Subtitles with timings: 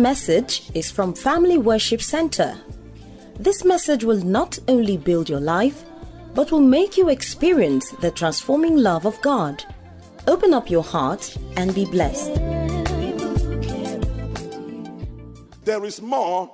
[0.00, 2.56] message is from Family Worship Center.
[3.38, 5.84] This message will not only build your life,
[6.34, 9.62] but will make you experience the transforming love of God.
[10.26, 12.34] Open up your heart and be blessed.
[15.64, 16.50] There is more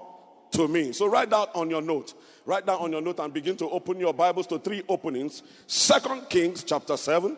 [0.51, 0.92] to me.
[0.92, 2.15] So write down on your note.
[2.45, 5.42] Write down on your note and begin to open your Bibles to three openings.
[5.66, 7.37] Second Kings chapter 7.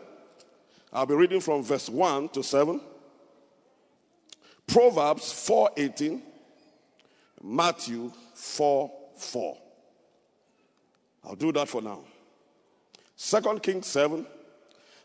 [0.93, 2.81] I'll be reading from verse 1 to 7.
[4.69, 6.23] Proverbs 4:18.
[7.43, 9.59] Matthew 4 4.
[11.25, 12.05] I'll do that for now.
[13.17, 14.27] Second Kings 7.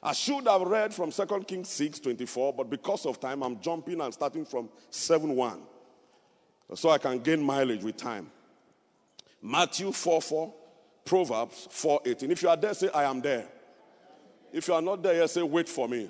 [0.02, 4.02] I should have read from Second Kings 6 24, but because of time, I'm jumping
[4.02, 5.62] and starting from 7 1.
[6.76, 8.30] So I can gain mileage with time.
[9.42, 10.54] Matthew 4 4,
[11.06, 12.32] Proverbs 4 18.
[12.32, 13.48] If you are there, say, I am there.
[14.52, 16.10] If you are not there, say, wait for me.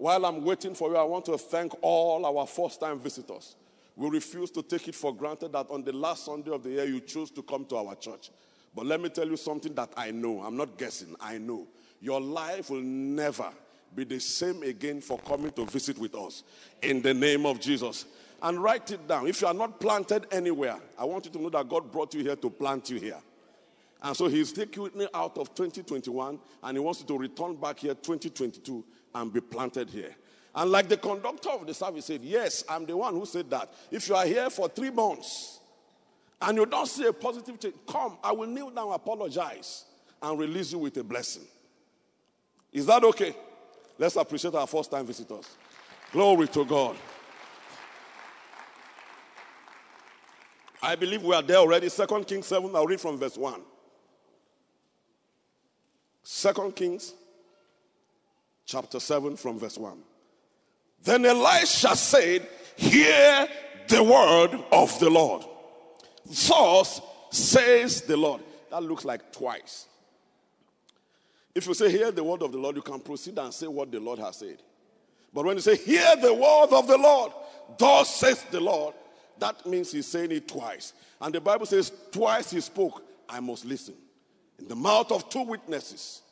[0.00, 3.54] While I'm waiting for you, I want to thank all our first time visitors.
[3.94, 6.86] We refuse to take it for granted that on the last Sunday of the year,
[6.86, 8.30] you choose to come to our church.
[8.74, 10.40] But let me tell you something that I know.
[10.40, 11.68] I'm not guessing, I know.
[12.00, 13.50] Your life will never
[13.94, 16.44] be the same again for coming to visit with us.
[16.80, 18.06] In the name of Jesus.
[18.42, 19.26] And write it down.
[19.26, 22.22] If you are not planted anywhere, I want you to know that God brought you
[22.22, 23.20] here to plant you here.
[24.02, 27.80] And so He's taking me out of 2021 and He wants you to return back
[27.80, 28.82] here 2022
[29.14, 30.14] and be planted here.
[30.54, 33.72] And like the conductor of the service said, Yes, I'm the one who said that.
[33.90, 35.60] If you are here for three months
[36.40, 39.84] and you don't see a positive change, come, I will kneel down, apologize,
[40.20, 41.44] and release you with a blessing.
[42.72, 43.34] Is that okay?
[43.98, 45.56] Let's appreciate our first time visitors.
[46.12, 46.96] Glory to God.
[50.82, 51.88] I believe we are there already.
[51.88, 53.60] Second Kings 7, I'll read from verse 1.
[56.22, 57.14] Second Kings
[58.70, 59.98] chapter 7 from verse 1.
[61.02, 63.48] Then Elisha said, Hear
[63.88, 65.44] the word of the Lord.
[66.24, 67.00] Thus
[67.30, 68.42] says the Lord.
[68.70, 69.86] That looks like twice.
[71.54, 73.90] If you say, Hear the word of the Lord, you can proceed and say what
[73.90, 74.62] the Lord has said.
[75.32, 77.32] But when you say, Hear the word of the Lord,
[77.76, 78.94] thus says the Lord,
[79.38, 80.92] that means he's saying it twice.
[81.20, 83.94] And the Bible says, Twice he spoke, I must listen.
[84.58, 86.22] In the mouth of two witnesses.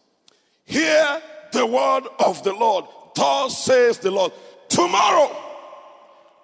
[0.64, 1.22] Hear
[1.52, 2.84] the word of the Lord.
[3.14, 4.32] Thus says the Lord.
[4.68, 5.34] Tomorrow,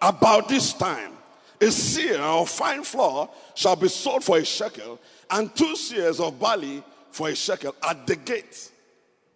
[0.01, 1.13] about this time,
[1.61, 4.99] a seah of fine flour shall be sold for a shekel,
[5.31, 8.71] and two seahs of barley for a shekel at the gate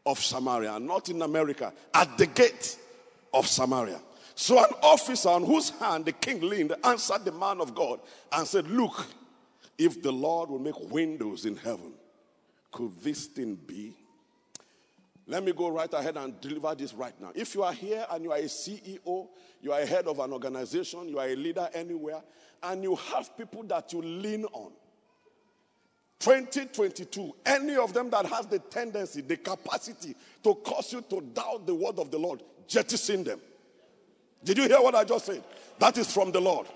[0.05, 2.77] of Samaria, not in America, at the gate
[3.33, 4.01] of Samaria.
[4.34, 8.01] So an officer on whose hand the king leaned answered the man of God
[8.33, 9.07] and said, Look,
[9.77, 11.93] if the Lord will make windows in heaven,
[12.73, 13.95] could this thing be?
[15.31, 17.33] Let me go right ahead and deliver this right now.
[17.34, 19.28] If you are here and you are a CEO,
[19.61, 22.22] you are a head of an organization, you are a leader anywhere,
[22.62, 24.72] and you have people that you lean on,
[26.19, 31.66] 2022, any of them that has the tendency, the capacity to cause you to doubt
[31.66, 33.41] the word of the Lord, jettison them.
[34.43, 35.45] Did you hear what I just said?
[35.78, 36.66] That is from the Lord.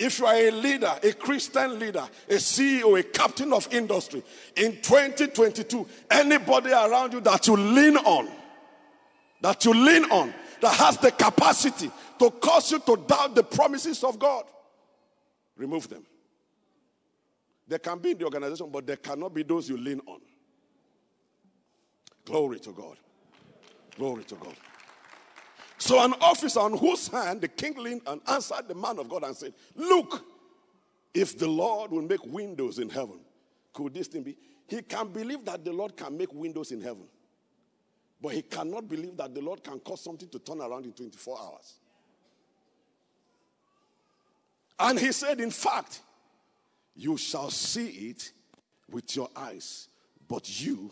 [0.00, 4.22] If you are a leader, a Christian leader, a CEO, a captain of industry,
[4.56, 8.30] in 2022, anybody around you that you lean on,
[9.42, 14.02] that you lean on, that has the capacity to cause you to doubt the promises
[14.02, 14.44] of God,
[15.54, 16.06] remove them.
[17.68, 20.20] They can be in the organization, but they cannot be those you lean on.
[22.24, 22.96] Glory to God.
[23.96, 24.56] Glory to God.
[25.80, 29.24] So an officer on whose hand the king leaned and answered the man of God
[29.24, 30.22] and said, Look,
[31.14, 33.18] if the Lord will make windows in heaven,
[33.72, 34.36] could this thing be?
[34.68, 37.06] He can believe that the Lord can make windows in heaven,
[38.20, 41.38] but he cannot believe that the Lord can cause something to turn around in 24
[41.40, 41.74] hours.
[44.78, 46.02] And he said, In fact,
[46.94, 48.32] you shall see it
[48.90, 49.88] with your eyes,
[50.28, 50.90] but you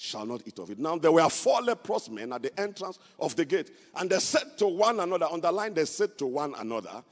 [0.00, 0.78] shall not eat of it.
[0.78, 4.56] Now there were four leprous men at the entrance of the gate, and they said
[4.56, 7.04] to one another, underline, they said to one another,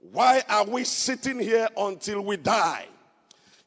[0.00, 2.86] Why are we sitting here until we die?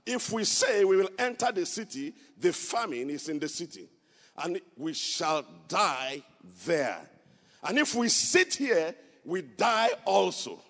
[0.05, 3.87] If we say we will enter the city, the famine is in the city,
[4.37, 6.21] and we shall die
[6.65, 6.99] there.
[7.63, 8.93] And if we sit here,
[9.23, 10.61] we die also.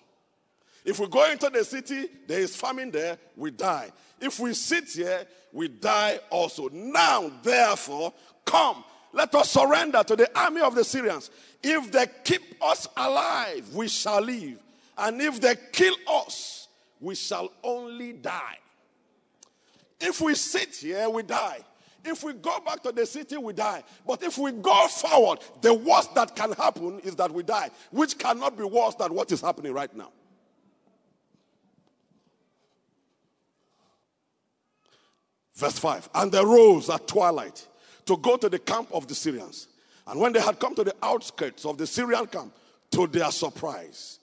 [0.84, 3.90] If we go into the city, there is famine there, we die.
[4.20, 6.68] If we sit here, we die also.
[6.72, 8.12] Now, therefore,
[8.44, 11.30] come, let us surrender to the army of the Syrians.
[11.62, 14.58] If they keep us alive, we shall live.
[14.96, 16.68] And if they kill us,
[17.00, 18.58] we shall only die.
[20.00, 21.60] If we sit here, we die.
[22.04, 23.82] If we go back to the city, we die.
[24.06, 28.18] But if we go forward, the worst that can happen is that we die, which
[28.18, 30.10] cannot be worse than what is happening right now.
[35.58, 37.66] Verse 5 And they rose at twilight
[38.06, 39.66] to go to the camp of the Syrians.
[40.06, 42.54] And when they had come to the outskirts of the Syrian camp,
[42.92, 44.20] to their surprise,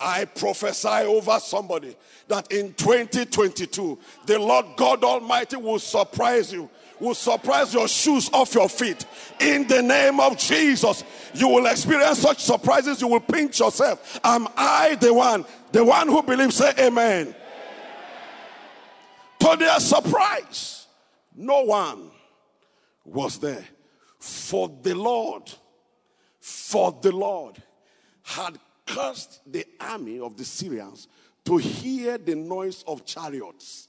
[0.00, 1.94] I prophesy over somebody
[2.28, 6.68] that in 2022, the Lord God Almighty will surprise you,
[6.98, 9.04] will surprise your shoes off your feet.
[9.38, 11.04] In the name of Jesus,
[11.34, 14.18] you will experience such surprises, you will pinch yourself.
[14.24, 15.44] Am I the one?
[15.72, 17.34] The one who believes, say amen.
[19.40, 20.86] To their surprise,
[21.34, 22.10] no one
[23.04, 23.64] was there.
[24.18, 25.50] For the Lord,
[26.40, 27.62] for the Lord
[28.22, 31.08] had cursed the army of the Syrians
[31.44, 33.88] to hear the noise of chariots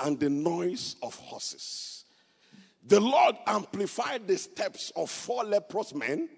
[0.00, 2.04] and the noise of horses.
[2.86, 6.28] The Lord amplified the steps of four leprous men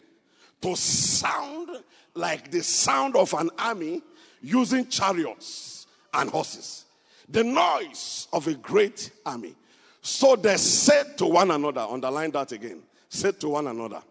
[0.61, 1.71] to sound
[2.15, 4.03] like the sound of an army
[4.41, 6.85] using chariots and horses.
[7.29, 9.55] The noise of a great army.
[10.01, 14.03] So they said to one another, underline that again, said to one another,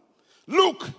[0.47, 0.89] Look,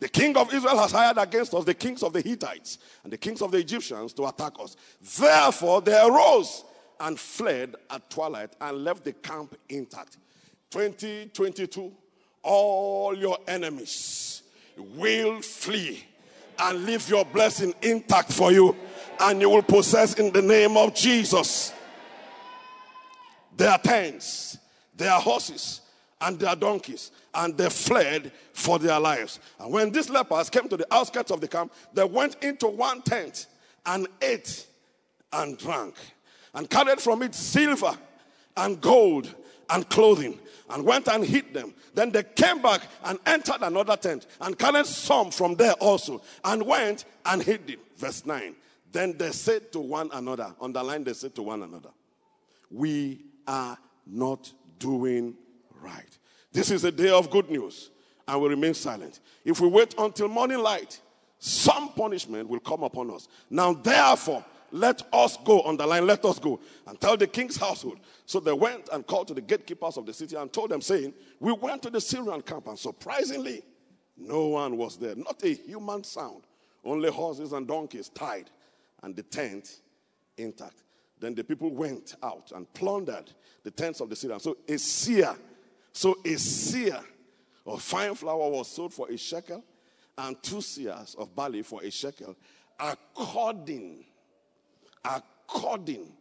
[0.00, 3.18] the king of Israel has hired against us the kings of the Hittites and the
[3.18, 4.76] kings of the Egyptians to attack us.
[5.18, 6.64] Therefore, they arose
[7.00, 10.18] and fled at twilight and left the camp intact.
[10.70, 11.92] 2022,
[12.42, 14.42] all your enemies
[14.76, 16.04] will flee
[16.58, 18.76] and leave your blessing intact for you,
[19.20, 21.72] and you will possess in the name of Jesus
[23.56, 24.58] their tents,
[24.96, 25.80] their horses,
[26.20, 29.40] and their donkeys, and they fled for their lives.
[29.58, 33.02] And when these lepers came to the outskirts of the camp, they went into one
[33.02, 33.46] tent
[33.86, 34.66] and ate
[35.32, 35.94] and drank,
[36.54, 37.96] and carried from it silver
[38.56, 39.34] and gold
[39.70, 40.38] and clothing,
[40.70, 41.74] and went and hid them.
[41.94, 46.64] Then they came back and entered another tent, and carried some from there also, and
[46.64, 47.78] went and hid them.
[47.96, 48.54] Verse 9.
[48.94, 51.90] Then they said to one another, underline, they said to one another,
[52.70, 53.76] We are
[54.06, 55.34] not doing
[55.82, 56.16] right.
[56.52, 57.90] This is a day of good news,
[58.28, 59.18] and we remain silent.
[59.44, 61.00] If we wait until morning light,
[61.40, 63.26] some punishment will come upon us.
[63.50, 67.56] Now, therefore, let us go, on the line, let us go and tell the king's
[67.56, 67.98] household.
[68.26, 71.14] So they went and called to the gatekeepers of the city and told them, saying,
[71.40, 73.64] We went to the Syrian camp, and surprisingly,
[74.16, 76.44] no one was there, not a human sound,
[76.84, 78.50] only horses and donkeys tied,
[79.04, 79.80] and the tent
[80.38, 80.82] intact.
[81.20, 83.30] Then the people went out and plundered
[83.62, 84.42] the tents of the Syrians.
[84.42, 85.36] So a seah,
[85.92, 87.04] so a seah
[87.66, 89.62] of fine flour was sold for a shekel,
[90.16, 92.34] and two seahs of barley for a shekel,
[92.80, 94.04] according,
[95.04, 96.12] according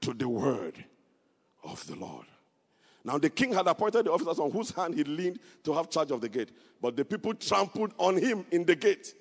[0.00, 0.82] to the word
[1.64, 2.26] of the Lord.
[3.04, 6.10] Now the king had appointed the officers on whose hand he leaned to have charge
[6.10, 9.14] of the gate, but the people trampled on him in the gate,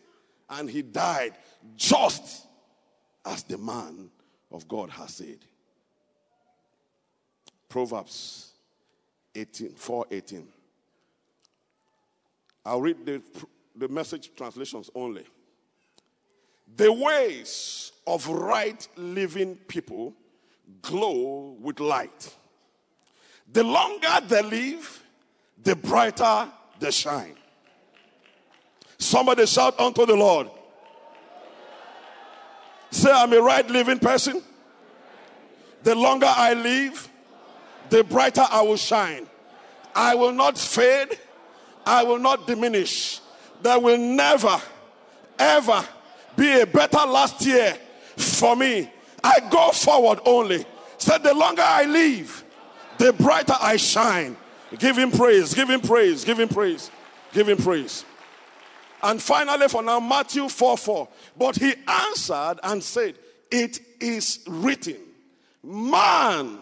[0.49, 1.33] and he died
[1.75, 2.47] just
[3.25, 4.09] as the man
[4.51, 5.39] of God has said.
[7.69, 8.51] Proverbs
[9.35, 10.47] 18, 4 18.
[12.65, 13.21] I'll read the,
[13.75, 15.25] the message translations only.
[16.75, 20.13] The ways of right living people
[20.81, 22.35] glow with light.
[23.51, 25.03] The longer they live,
[25.63, 27.35] the brighter they shine.
[28.97, 30.49] Somebody shout unto the Lord.
[32.91, 34.41] Say, I'm a right living person.
[35.83, 37.09] The longer I live,
[37.89, 39.27] the brighter I will shine.
[39.95, 41.17] I will not fade.
[41.85, 43.19] I will not diminish.
[43.63, 44.61] There will never,
[45.39, 45.83] ever
[46.35, 47.77] be a better last year
[48.17, 48.91] for me.
[49.23, 50.65] I go forward only.
[50.97, 52.43] So the longer I live,
[52.97, 54.37] the brighter I shine.
[54.77, 56.91] Give him praise, give him praise, give him praise,
[57.33, 58.05] give him praise.
[59.03, 61.07] And finally, for now, Matthew 4 4.
[61.37, 63.15] But he answered and said,
[63.49, 64.97] It is written,
[65.63, 66.59] Man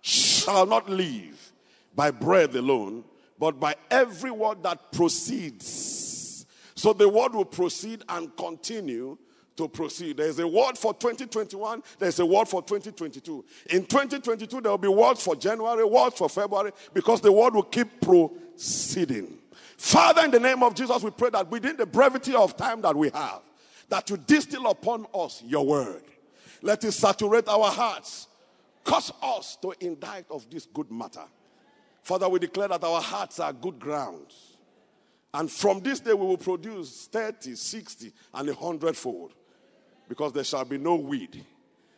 [0.00, 1.52] shall not live
[1.94, 3.04] by bread alone,
[3.38, 6.46] but by every word that proceeds.
[6.74, 9.18] So the word will proceed and continue
[9.56, 10.16] to proceed.
[10.16, 13.44] There's a word for 2021, there's a word for 2022.
[13.70, 17.64] In 2022, there will be words for January, words for February, because the word will
[17.64, 19.38] keep proceeding.
[19.80, 22.94] Father, in the name of Jesus, we pray that within the brevity of time that
[22.94, 23.40] we have,
[23.88, 26.02] that you distill upon us your word.
[26.60, 28.28] Let it saturate our hearts.
[28.84, 31.24] Cause us to indite of this good matter.
[32.02, 34.58] Father, we declare that our hearts are good grounds.
[35.32, 39.32] And from this day we will produce 30, 60, and a hundredfold.
[40.10, 41.42] Because there shall be no weed,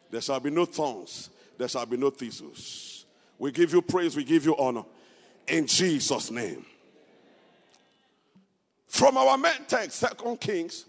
[0.09, 3.07] there shall be no thorns, there shall be no thistles.
[3.41, 4.85] We give you praise, we give you honor.
[5.49, 6.65] In Jesus' name.
[8.93, 10.85] From our main text, Second Kings,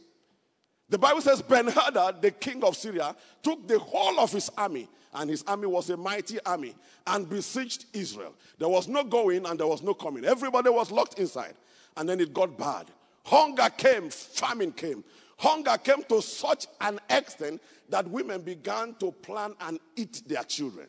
[0.89, 4.89] The Bible says Ben Hadad, the king of Syria, took the whole of his army,
[5.13, 6.75] and his army was a mighty army,
[7.07, 8.35] and besieged Israel.
[8.59, 10.25] There was no going and there was no coming.
[10.25, 11.53] Everybody was locked inside.
[11.95, 12.87] And then it got bad.
[13.23, 15.05] Hunger came, famine came.
[15.37, 20.87] Hunger came to such an extent that women began to plan and eat their children.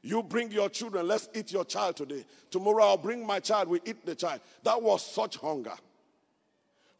[0.00, 2.24] You bring your children, let's eat your child today.
[2.50, 4.40] Tomorrow I'll bring my child, we eat the child.
[4.62, 5.74] That was such hunger.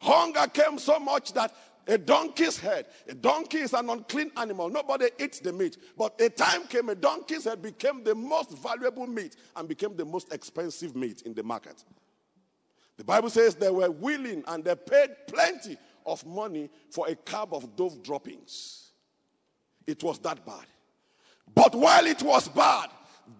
[0.05, 1.53] Hunger came so much that
[1.87, 4.69] a donkey's head, a donkey is an unclean animal.
[4.69, 5.77] Nobody eats the meat.
[5.97, 10.05] But a time came, a donkey's head became the most valuable meat and became the
[10.05, 11.83] most expensive meat in the market.
[12.97, 17.53] The Bible says they were willing and they paid plenty of money for a cab
[17.53, 18.91] of dove droppings.
[19.87, 20.65] It was that bad.
[21.53, 22.89] But while it was bad,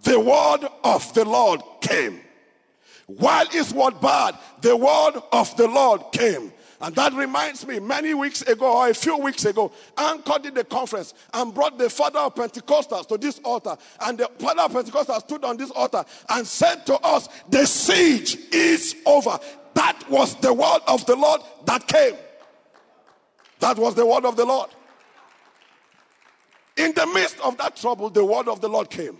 [0.03, 2.21] the word of the Lord came.
[3.07, 6.51] While it was bad, the word of the Lord came.
[6.81, 10.63] And that reminds me, many weeks ago, or a few weeks ago, Anchor did the
[10.63, 13.77] conference and brought the father of Pentecostals to this altar.
[14.01, 18.37] And the father of Pentecostals stood on this altar and said to us, The siege
[18.51, 19.39] is over.
[19.73, 22.15] That was the word of the Lord that came.
[23.59, 24.69] That was the word of the Lord.
[26.77, 29.17] In the midst of that trouble, the word of the Lord came.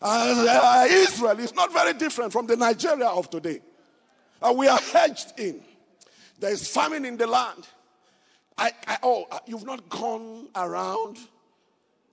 [0.00, 3.60] Uh, Israel is not very different from the Nigeria of today.
[4.40, 5.60] Uh, we are hedged in.
[6.38, 7.66] There is famine in the land.
[8.56, 11.18] I, I, oh, uh, you've not gone around.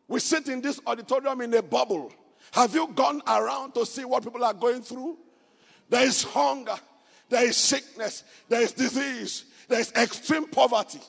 [0.07, 2.11] We sit in this auditorium in a bubble.
[2.51, 5.17] Have you gone around to see what people are going through?
[5.89, 6.75] There is hunger,
[7.29, 11.01] there is sickness, there is disease, there is extreme poverty.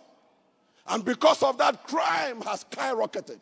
[0.89, 3.41] And because of that, crime has skyrocketed.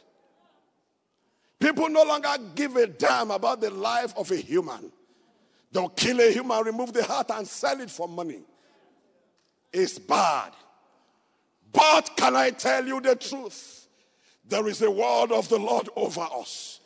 [1.64, 4.92] People no longer give a damn about the life of a human.
[5.72, 8.42] They'll kill a human, remove the heart, and sell it for money.
[9.72, 10.52] It's bad.
[11.72, 13.86] But can I tell you the truth?
[14.46, 16.80] There is a word of the Lord over us.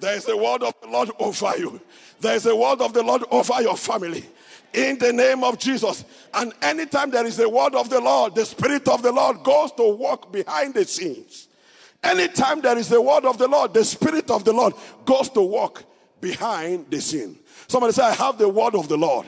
[0.00, 1.80] There is a word of the Lord over you.
[2.20, 4.24] There is a word of the Lord over your family.
[4.72, 6.04] In the name of Jesus.
[6.34, 9.70] And anytime there is a word of the Lord, the Spirit of the Lord goes
[9.74, 11.46] to work behind the scenes.
[12.04, 14.74] Anytime there is a word of the Lord, the Spirit of the Lord
[15.06, 15.84] goes to work
[16.20, 17.38] behind the scene.
[17.66, 19.26] Somebody say, I have the word of the Lord,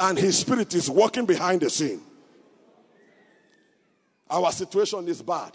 [0.00, 2.00] and His Spirit is working behind the scene.
[4.30, 5.52] Our situation is bad.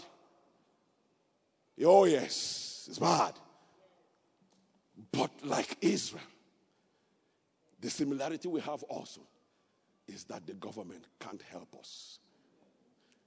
[1.84, 3.32] Oh, yes, it's bad.
[5.10, 6.22] But like Israel,
[7.80, 9.22] the similarity we have also
[10.06, 12.20] is that the government can't help us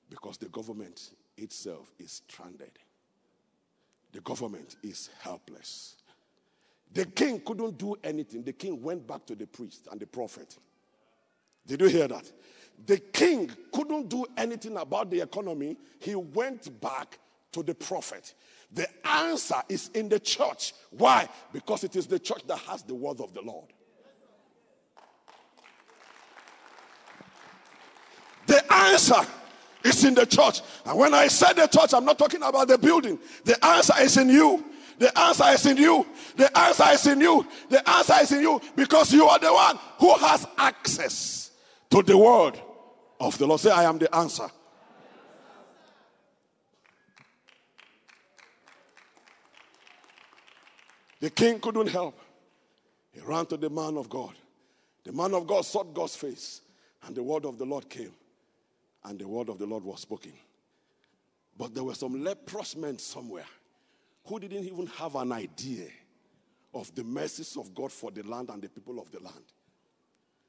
[0.10, 2.72] because the government itself is stranded
[4.12, 5.96] the government is helpless.
[6.94, 8.44] The king couldn't do anything.
[8.44, 10.58] The king went back to the priest and the prophet.
[11.66, 12.30] Did you hear that?
[12.86, 15.78] The king couldn't do anything about the economy.
[16.00, 17.20] He went back
[17.54, 18.34] to the prophet.
[18.74, 20.74] The answer is in the church.
[20.90, 21.28] Why?
[21.54, 23.68] Because it is the church that has the word of the Lord.
[28.48, 29.22] The answer
[29.84, 30.62] it's in the church.
[30.86, 33.20] And when I say the church, I'm not talking about the building.
[33.44, 34.64] The answer is in you.
[34.98, 36.06] The answer is in you.
[36.36, 37.48] The answer is in you.
[37.70, 41.52] The answer is in you because you are the one who has access
[41.90, 42.60] to the word
[43.20, 43.60] of the Lord.
[43.60, 44.48] Say, I am the answer.
[51.20, 52.20] The king couldn't help.
[53.12, 54.34] He ran to the man of God.
[55.04, 56.62] The man of God sought God's face,
[57.04, 58.14] and the word of the Lord came
[59.04, 60.34] and the word of the Lord was spoken.
[61.58, 63.46] But there were some leprous men somewhere
[64.26, 65.88] who didn't even have an idea
[66.74, 69.44] of the mercies of God for the land and the people of the land.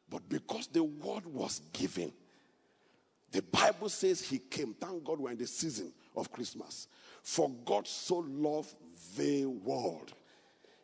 [0.08, 2.12] But because the word was given,
[3.30, 4.74] the Bible says he came.
[4.74, 6.86] Thank God we're in the season of Christmas.
[7.22, 8.74] For God so loved
[9.16, 10.12] the world.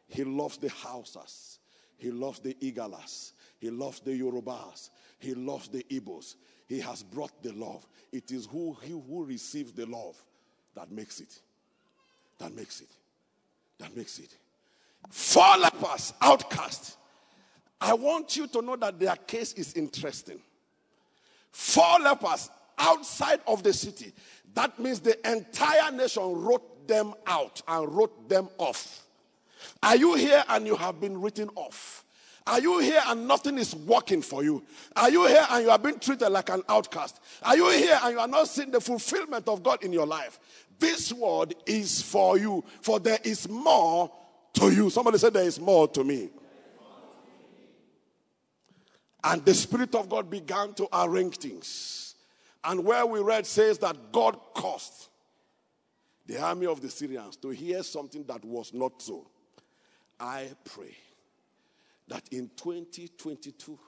[0.09, 1.59] He loves the Hausas.
[1.99, 3.33] He loves the Igalas.
[3.59, 4.91] He loves the Yorubas.
[5.19, 6.37] He loves the Igbos.
[6.69, 7.87] He has brought the love.
[8.13, 10.23] It is who he who receives the love
[10.75, 11.41] that makes it.
[12.39, 12.91] That makes it.
[13.79, 14.35] That makes it.
[15.11, 16.97] Four lepers, outcast.
[17.81, 20.41] I want you to know that their case is interesting.
[21.51, 24.13] Four lepers outside of the city.
[24.55, 29.05] That means the entire nation wrote them out and wrote them off.
[29.83, 32.05] Are you here and you have been written off?
[32.49, 34.65] Are you here and nothing is working for you?
[34.97, 37.21] Are you here and you are being treated like an outcast?
[37.43, 40.41] Are you here and you are not seeing the fulfillment of God in your life?
[40.79, 44.11] This word is for you, for there is more
[44.55, 44.89] to you.
[44.89, 46.31] Somebody said, There is more to me.
[49.23, 52.15] And the Spirit of God began to arrange things.
[52.65, 55.09] And where we read says that God caused
[56.25, 59.27] the army of the Syrians to hear something that was not so.
[60.19, 60.97] I pray
[62.09, 63.79] that in 2022,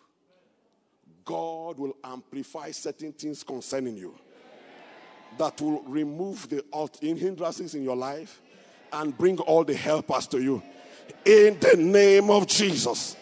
[1.25, 4.15] God will amplify certain things concerning you
[5.39, 6.65] that will remove the
[7.17, 8.41] hindrances in your life
[8.93, 10.63] and bring all the helpers to you.
[11.25, 13.17] In the name of Jesus.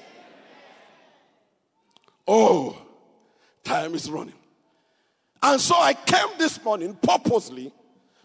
[2.26, 2.76] Oh,
[3.64, 4.34] time is running.
[5.42, 7.72] And so I came this morning purposely,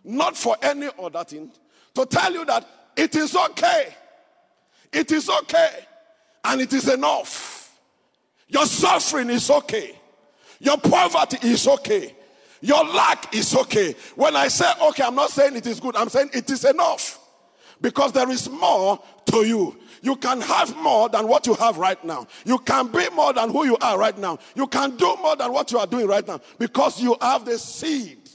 [0.04, 1.52] not for any other thing,
[1.96, 3.96] to tell you that it is okay.
[4.92, 5.86] It is okay.
[6.44, 7.78] And it is enough.
[8.48, 9.98] Your suffering is okay.
[10.60, 12.16] Your poverty is okay.
[12.62, 13.96] Your lack is okay.
[14.16, 17.20] When I say okay, I'm not saying it is good, I'm saying it is enough.
[17.82, 19.78] Because there is more to you.
[20.02, 22.28] You can have more than what you have right now.
[22.46, 24.38] You can be more than who you are right now.
[24.56, 27.58] You can do more than what you are doing right now because you have the
[27.58, 28.30] seed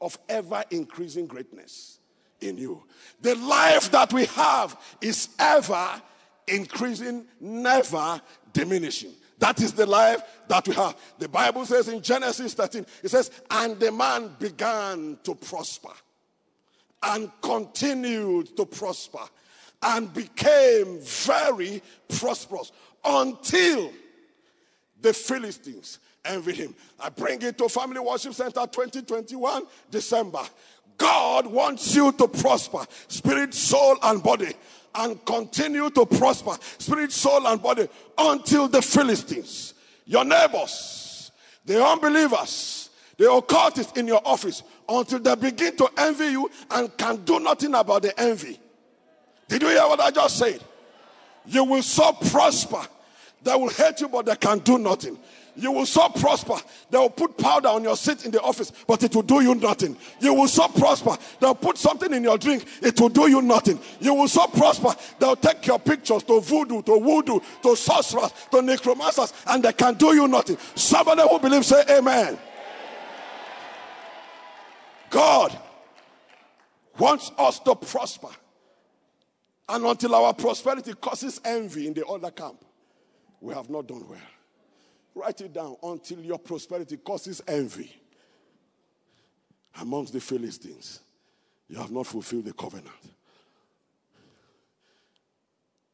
[0.00, 1.98] of ever increasing greatness
[2.40, 2.82] in you.
[3.20, 6.00] The life that we have is ever
[6.48, 8.20] increasing, never
[8.52, 9.12] diminishing.
[9.38, 10.96] That is the life that we have.
[11.18, 15.92] The Bible says in Genesis 13, it says, And the man began to prosper
[17.02, 19.20] and continued to prosper
[19.82, 22.72] and became very prosperous
[23.04, 23.92] until
[25.00, 26.74] the Philistines envied him.
[26.98, 30.42] I bring it to Family Worship Center 2021, December.
[30.96, 34.52] God wants you to prosper, spirit, soul, and body
[34.94, 39.74] and continue to prosper, spirit, soul, and body, until the Philistines,
[40.06, 41.30] your neighbors,
[41.64, 47.16] the unbelievers, the occultists in your office, until they begin to envy you and can
[47.24, 48.58] do nothing about the envy.
[49.48, 50.62] Did you hear what I just said?
[51.46, 52.82] You will so prosper.
[53.42, 55.18] They will hate you, but they can do nothing.
[55.58, 56.54] You will so prosper.
[56.88, 59.56] They will put powder on your seat in the office, but it will do you
[59.56, 59.96] nothing.
[60.20, 61.16] You will so prosper.
[61.40, 63.80] They'll put something in your drink, it will do you nothing.
[63.98, 64.94] You will so prosper.
[65.18, 69.94] They'll take your pictures to voodoo, to voodoo, to sorcerers, to necromancers, and they can
[69.94, 70.56] do you nothing.
[70.76, 72.38] Somebody who believes, say amen.
[75.10, 75.58] God
[76.98, 78.28] wants us to prosper.
[79.68, 82.64] And until our prosperity causes envy in the other camp,
[83.40, 84.18] we have not done well.
[85.14, 87.92] Write it down until your prosperity causes envy
[89.80, 91.00] amongst the Philistines.
[91.68, 92.88] You have not fulfilled the covenant.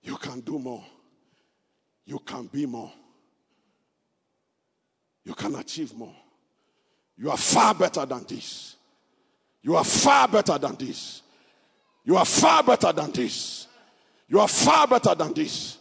[0.03, 0.85] You can do more.
[2.05, 2.92] You can be more.
[5.24, 6.14] You can achieve more.
[7.16, 8.77] You are far better than this.
[9.62, 11.22] You are far better than this.
[12.05, 13.66] You are far better than this.
[14.29, 15.79] You are far better than this.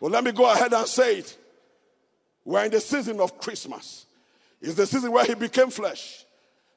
[0.00, 1.36] Well, let me go ahead and say it.
[2.48, 4.06] We're in the season of Christmas.
[4.62, 6.24] It's the season where he became flesh.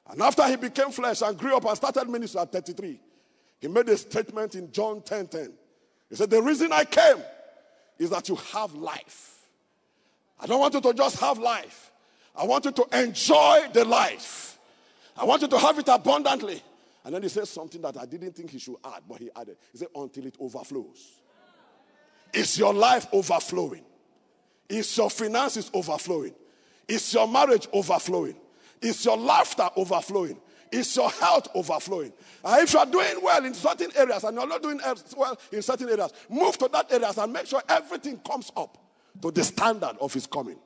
[0.06, 3.00] And after he became flesh and grew up and started ministry at 33,
[3.58, 5.52] he made a statement in John 10 10.
[6.10, 7.16] He said, The reason I came
[7.98, 9.48] is that you have life.
[10.38, 11.90] I don't want you to just have life,
[12.36, 14.58] I want you to enjoy the life.
[15.16, 16.62] I want you to have it abundantly.
[17.02, 19.56] And then he said something that I didn't think he should add, but he added.
[19.72, 21.22] He said, Until it overflows.
[22.34, 23.86] Is your life overflowing?
[24.72, 26.34] Is your finances overflowing?
[26.88, 28.34] Is your marriage overflowing?
[28.80, 30.40] Is your laughter overflowing?
[30.72, 32.10] Is your health overflowing?
[32.42, 34.80] And if you are doing well in certain areas and you're not doing
[35.14, 38.78] well in certain areas, move to that areas and make sure everything comes up
[39.20, 40.58] to the standard of his coming.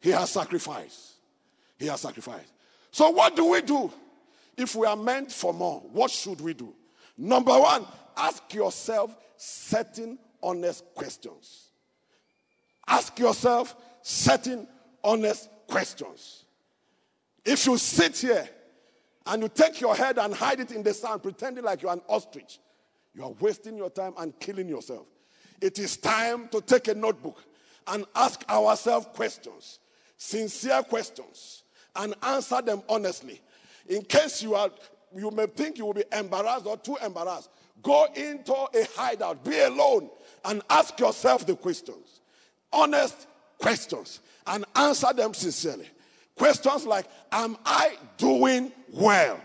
[0.00, 1.12] He has sacrificed.
[1.78, 2.52] He has sacrificed.
[2.90, 3.90] So, what do we do
[4.58, 5.80] if we are meant for more?
[5.92, 6.74] What should we do?
[7.16, 7.86] Number one,
[8.18, 11.65] ask yourself certain honest questions.
[12.88, 14.66] Ask yourself certain
[15.02, 16.44] honest questions.
[17.44, 18.48] If you sit here
[19.26, 22.02] and you take your head and hide it in the sand, pretending like you're an
[22.08, 22.58] ostrich,
[23.14, 25.06] you are wasting your time and killing yourself.
[25.60, 27.42] It is time to take a notebook
[27.86, 29.78] and ask ourselves questions,
[30.16, 31.62] sincere questions,
[31.94, 33.40] and answer them honestly.
[33.88, 34.70] In case you are
[35.14, 37.48] you may think you will be embarrassed or too embarrassed.
[37.82, 40.10] Go into a hideout, be alone,
[40.44, 42.15] and ask yourself the questions
[42.72, 43.26] honest
[43.58, 45.88] questions and answer them sincerely.
[46.36, 49.40] Questions like Am I doing well?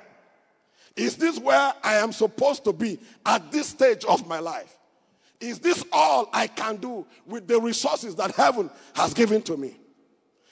[0.96, 4.78] Is this where I am supposed to be at this stage of my life?
[5.40, 9.78] Is this all I can do with the resources that heaven has given to me?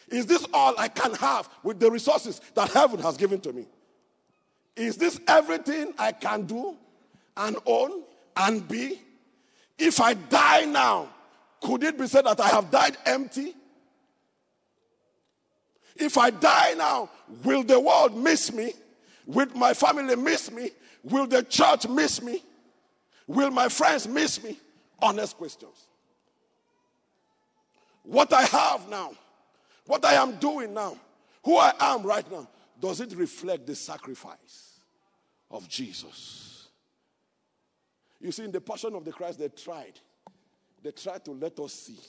[0.07, 3.67] Is this all I can have with the resources that heaven has given to me?
[4.75, 6.75] Is this everything I can do
[7.37, 8.03] and own
[8.35, 8.99] and be?
[9.77, 11.09] If I die now,
[11.61, 13.53] could it be said that I have died empty?
[15.95, 17.09] If I die now,
[17.43, 18.71] will the world miss me?
[19.25, 20.71] Will my family miss me?
[21.03, 22.41] Will the church miss me?
[23.27, 24.57] Will my friends miss me?
[25.01, 25.75] Honest questions.
[28.03, 29.11] What I have now,
[29.85, 30.97] what I am doing now,
[31.43, 32.47] who I am right now,
[32.79, 34.79] does it reflect the sacrifice
[35.51, 36.69] of Jesus?
[38.19, 39.99] You see, in the passion of the Christ, they tried.
[40.81, 41.99] They tried to let us see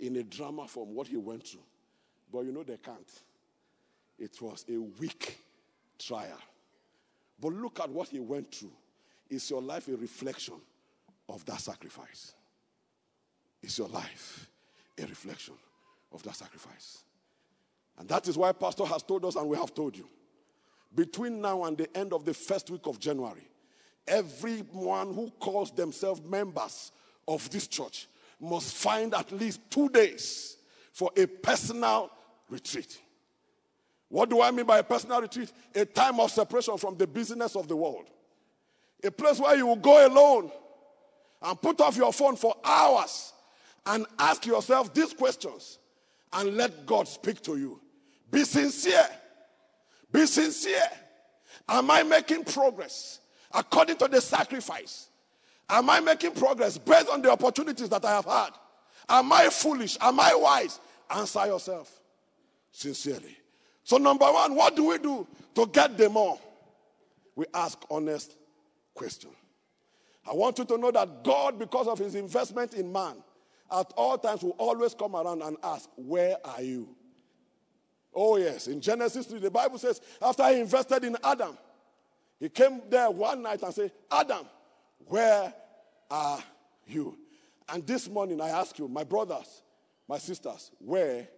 [0.00, 1.62] in a drama form what he went through.
[2.32, 3.10] But you know they can't.
[4.18, 5.38] It was a weak
[5.98, 6.38] trial.
[7.40, 8.72] But look at what he went through.
[9.30, 10.54] Is your life a reflection
[11.28, 12.34] of that sacrifice?
[13.62, 14.50] Is your life
[14.98, 15.54] a reflection
[16.12, 17.02] of that sacrifice?
[17.98, 20.08] And that is why Pastor has told us, and we have told you.
[20.94, 23.46] Between now and the end of the first week of January,
[24.06, 26.92] everyone who calls themselves members
[27.28, 28.08] of this church
[28.40, 30.56] must find at least two days
[30.92, 32.10] for a personal
[32.48, 32.98] retreat.
[34.08, 35.52] What do I mean by a personal retreat?
[35.74, 38.06] A time of separation from the business of the world.
[39.04, 40.50] A place where you will go alone
[41.42, 43.32] and put off your phone for hours
[43.86, 45.78] and ask yourself these questions
[46.32, 47.80] and let God speak to you.
[48.30, 49.08] Be sincere.
[50.10, 50.88] Be sincere.
[51.68, 53.20] Am I making progress
[53.52, 55.07] according to the sacrifice?
[55.70, 58.50] Am I making progress based on the opportunities that I have had?
[59.08, 59.96] Am I foolish?
[60.00, 60.80] Am I wise?
[61.10, 61.90] Answer yourself
[62.70, 63.36] sincerely.
[63.84, 66.40] So, number one, what do we do to get them all?
[67.34, 68.36] We ask honest
[68.94, 69.30] question.
[70.28, 73.16] I want you to know that God, because of his investment in man,
[73.70, 76.88] at all times will always come around and ask, Where are you?
[78.14, 78.66] Oh, yes.
[78.66, 81.56] In Genesis 3, the Bible says, after he invested in Adam,
[82.40, 84.46] he came there one night and said, Adam,
[85.06, 85.52] where
[86.10, 86.42] are
[86.86, 87.16] you?
[87.68, 89.62] And this morning I ask you, my brothers,
[90.08, 91.28] my sisters, where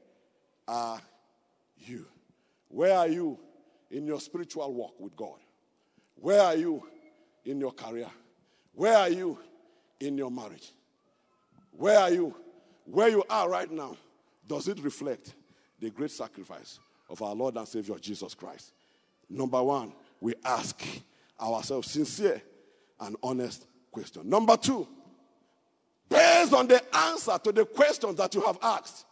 [0.69, 1.01] are
[1.77, 2.07] you?
[2.69, 3.39] Where are you
[3.91, 5.39] in your spiritual walk with God?
[6.15, 6.87] Where are you
[7.45, 8.09] in your career?
[8.75, 9.39] Where are you
[9.99, 10.71] in your marriage?
[11.73, 12.35] Where are you?
[12.85, 13.97] Where you are right now,
[14.47, 15.35] does it reflect
[15.79, 18.73] the great sacrifice of our Lord and Savior Jesus Christ?
[19.29, 20.81] Number one, we ask
[21.41, 22.43] ourselves sincere
[23.01, 24.29] and honest question.
[24.29, 24.87] Number two,
[26.09, 29.07] based on the answer to the questions that you have asked,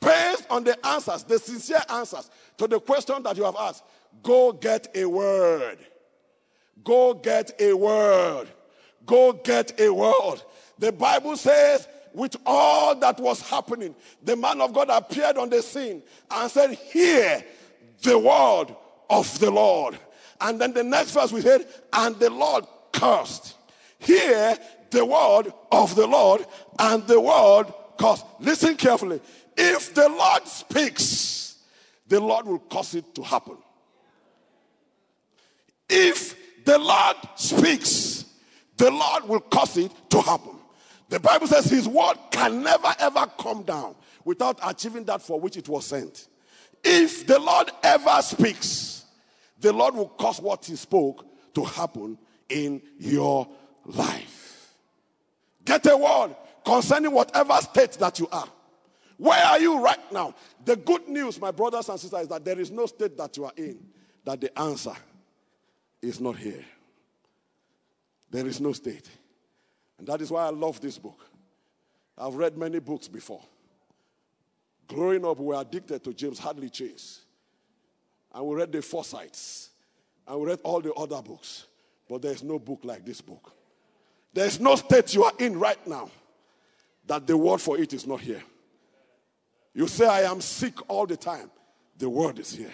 [0.00, 3.84] based on the answers, the sincere answers to the question that you have asked,
[4.22, 5.78] go get a word.
[6.82, 8.48] Go get a word.
[9.06, 10.42] Go get a word.
[10.78, 15.62] The Bible says, with all that was happening, the man of God appeared on the
[15.62, 17.44] scene and said, Hear
[18.02, 18.74] the word
[19.10, 19.98] of the Lord.
[20.44, 23.56] And then the next verse we said, And the Lord cursed.
[23.98, 24.58] Hear
[24.90, 26.44] the word of the Lord,
[26.78, 28.26] and the word cursed.
[28.40, 29.22] Listen carefully.
[29.56, 31.56] If the Lord speaks,
[32.06, 33.56] the Lord will cause it to happen.
[35.88, 38.26] If the Lord speaks,
[38.76, 40.56] the Lord will cause it to happen.
[41.08, 43.94] The Bible says his word can never ever come down
[44.26, 46.28] without achieving that for which it was sent.
[46.82, 48.93] If the Lord ever speaks,
[49.64, 52.18] the Lord will cause what he spoke to happen
[52.50, 53.48] in your
[53.86, 54.74] life.
[55.64, 58.46] Get a word concerning whatever state that you are.
[59.16, 60.34] Where are you right now?
[60.66, 63.46] The good news, my brothers and sisters, is that there is no state that you
[63.46, 63.78] are in
[64.24, 64.94] that the answer
[66.02, 66.64] is not here.
[68.30, 69.08] There is no state.
[69.98, 71.24] And that is why I love this book.
[72.18, 73.42] I've read many books before.
[74.88, 77.23] Growing up, we were addicted to James Hadley Chase.
[78.34, 79.70] And we read the Forsyths.
[80.26, 81.66] And we read all the other books.
[82.08, 83.52] But there's no book like this book.
[84.32, 86.10] There's no state you are in right now
[87.06, 88.42] that the word for it is not here.
[89.72, 91.50] You say, I am sick all the time.
[91.98, 92.72] The word is here.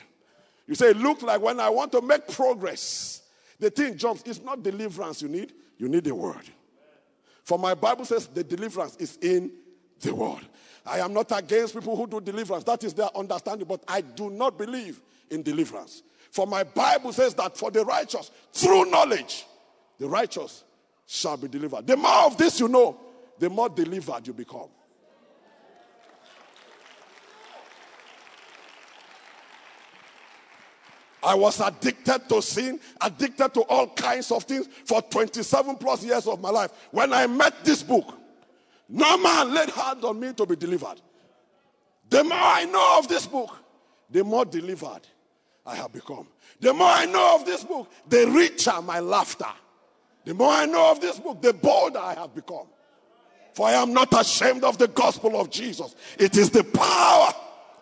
[0.66, 3.23] You say, it looks like when I want to make progress,
[3.59, 4.23] the thing jumps.
[4.25, 6.49] It's not deliverance you need, you need the word.
[7.44, 9.51] For my Bible says the deliverance is in
[10.01, 10.46] the word.
[10.87, 12.64] I am not against people who do deliverance.
[12.64, 16.03] That is their understanding, but I do not believe in deliverance.
[16.31, 19.47] For my Bible says that for the righteous, through knowledge,
[19.99, 20.64] the righteous
[21.07, 21.87] shall be delivered.
[21.87, 22.97] The more of this you know,
[23.38, 24.69] the more delivered you become.
[31.23, 36.27] I was addicted to sin, addicted to all kinds of things for 27 plus years
[36.27, 36.71] of my life.
[36.90, 38.14] When I met this book,
[38.88, 41.01] no man laid hands on me to be delivered.
[42.09, 43.57] The more I know of this book,
[44.09, 45.03] the more delivered
[45.66, 46.27] I have become.
[46.61, 49.46] The more I know of this book, the richer my laughter.
[50.25, 52.66] The more I know of this book, the bolder I have become.
[53.55, 55.94] For I am not ashamed of the gospel of Jesus.
[56.18, 57.33] It is the power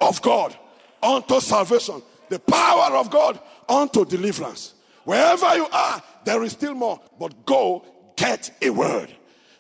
[0.01, 0.57] of God
[1.03, 4.75] unto salvation, the power of God unto deliverance.
[5.05, 7.01] Wherever you are, there is still more.
[7.19, 7.85] But go
[8.17, 9.11] get a word.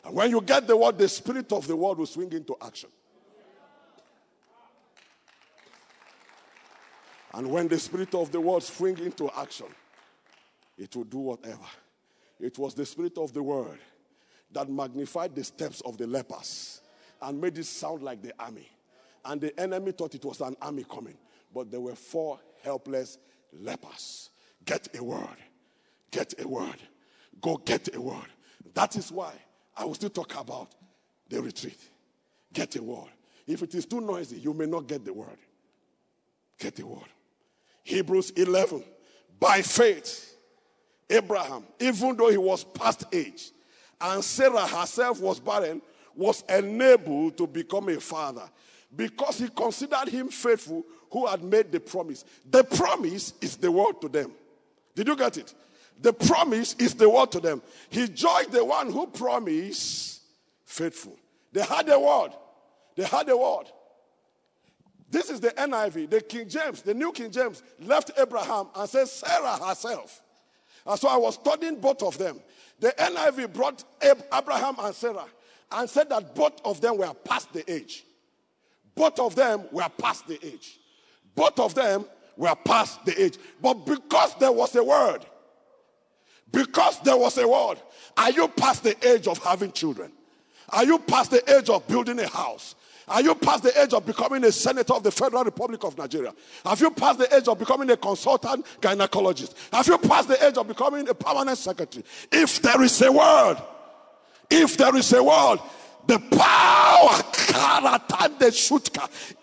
[0.04, 2.90] And when you get the word, the spirit of the word will swing into action.
[7.38, 9.68] And when the spirit of the word swing into action,
[10.77, 11.68] it will do whatever.
[12.40, 13.79] It was the spirit of the word
[14.51, 16.81] that magnified the steps of the lepers
[17.22, 18.68] and made it sound like the army.
[19.24, 21.16] And the enemy thought it was an army coming,
[21.55, 23.18] but there were four helpless
[23.53, 24.31] lepers.
[24.64, 25.37] Get a word.
[26.11, 26.83] Get a word.
[27.40, 28.33] Go get a word.
[28.74, 29.33] That is why
[29.77, 30.74] I will still talk about
[31.29, 31.79] the retreat.
[32.53, 33.12] Get a word.
[33.46, 35.38] If it is too noisy, you may not get the word.
[36.59, 37.07] Get a word.
[37.88, 38.85] Hebrews 11.
[39.40, 40.37] By faith,
[41.09, 43.51] Abraham, even though he was past age,
[44.01, 45.81] and Sarah herself was barren,
[46.14, 48.48] was enabled to become a father
[48.94, 52.24] because he considered him faithful who had made the promise.
[52.51, 54.33] The promise is the word to them.
[54.94, 55.55] Did you get it?
[56.01, 57.62] The promise is the word to them.
[57.88, 60.20] He judged the one who promised
[60.66, 61.16] faithful.
[61.53, 62.33] They had the word.
[62.96, 63.66] They had the word.
[65.10, 69.08] This is the NIV, the King James, the New King James left Abraham and said
[69.08, 70.22] Sarah herself.
[70.86, 72.40] And so I was studying both of them.
[72.80, 75.26] The NIV brought Abraham and Sarah
[75.72, 78.04] and said that both of them were past the age.
[78.94, 80.78] Both of them were past the age.
[81.34, 82.04] Both of them
[82.36, 83.38] were past the age.
[83.60, 85.24] But because there was a word,
[86.52, 87.78] because there was a word,
[88.16, 90.12] are you past the age of having children?
[90.70, 92.74] Are you past the age of building a house?
[93.08, 96.32] Are you past the age of becoming a senator of the Federal Republic of Nigeria?
[96.64, 99.54] Have you passed the age of becoming a consultant gynecologist?
[99.72, 102.04] Have you passed the age of becoming a permanent secretary?
[102.30, 103.62] If there is a world,
[104.50, 105.60] if there is a world,
[106.06, 107.22] the power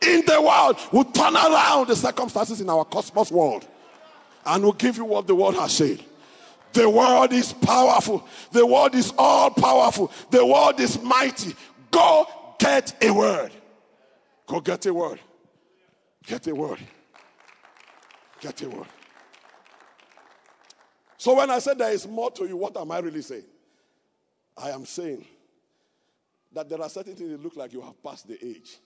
[0.02, 3.68] in the world will turn around the circumstances in our cosmos world
[4.46, 6.04] and will give you what the world has said.
[6.74, 8.28] The world is powerful.
[8.52, 10.12] The world is all powerful.
[10.30, 11.56] The world is mighty.
[11.92, 12.28] Go
[12.60, 13.52] get a word.
[14.48, 15.20] Go get a word.
[16.26, 16.80] Get a word.
[18.40, 18.88] Get a word.
[21.18, 23.46] So when I said there is more to you, what am I really saying?
[24.58, 25.26] I am saying
[26.54, 28.78] that there are certain things that look like you have passed the age.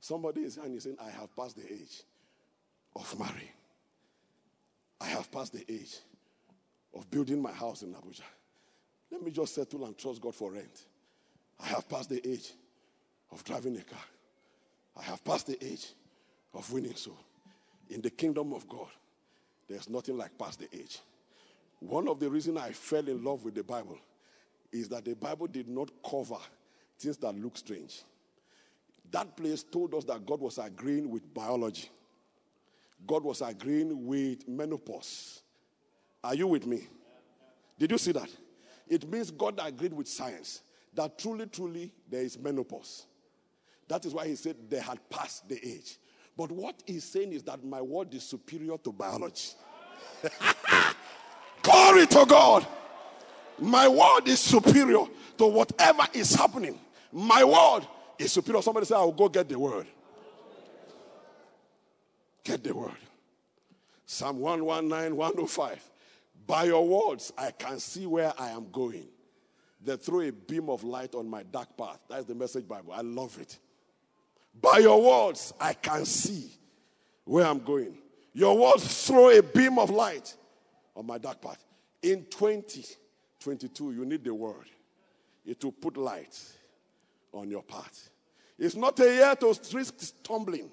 [0.00, 2.02] Somebody is saying, I have passed the age
[2.94, 3.48] of marrying.
[5.00, 5.98] I have passed the age
[6.94, 8.22] of building my house in Abuja.
[9.10, 10.86] Let me just settle and trust God for rent.
[11.60, 12.52] I have passed the age
[13.30, 13.98] of driving a car.
[14.96, 15.92] I have passed the age
[16.54, 17.18] of winning soul.
[17.88, 18.88] In the kingdom of God,
[19.68, 21.00] there's nothing like past the age.
[21.80, 23.98] One of the reasons I fell in love with the Bible
[24.72, 26.38] is that the Bible did not cover
[26.98, 28.02] things that look strange.
[29.10, 31.88] That place told us that God was agreeing with biology.
[33.06, 35.42] God was agreeing with menopause.
[36.24, 36.88] Are you with me?
[37.78, 38.30] Did you see that?
[38.88, 40.62] It means God agreed with science
[40.94, 43.06] that truly, truly there is menopause.
[43.88, 45.98] That is why he said they had passed the age.
[46.36, 49.50] But what he's saying is that my word is superior to biology.
[51.62, 52.66] Glory to God.
[53.58, 55.06] My word is superior
[55.38, 56.78] to whatever is happening.
[57.12, 57.86] My word
[58.18, 58.60] is superior.
[58.62, 59.86] Somebody say, I will go get the word.
[62.44, 62.92] Get the word.
[64.04, 65.90] Psalm 119, 105.
[66.46, 69.08] By your words, I can see where I am going.
[69.82, 71.98] They throw a beam of light on my dark path.
[72.08, 72.92] That's the message Bible.
[72.92, 73.58] I love it.
[74.60, 76.50] By your words, I can see
[77.24, 77.98] where I'm going.
[78.32, 80.34] Your words throw a beam of light
[80.94, 81.62] on my dark path.
[82.02, 84.66] In 2022, you need the word.
[85.44, 86.38] It will put light
[87.32, 88.10] on your path.
[88.58, 90.70] It's not a year to risk stumbling.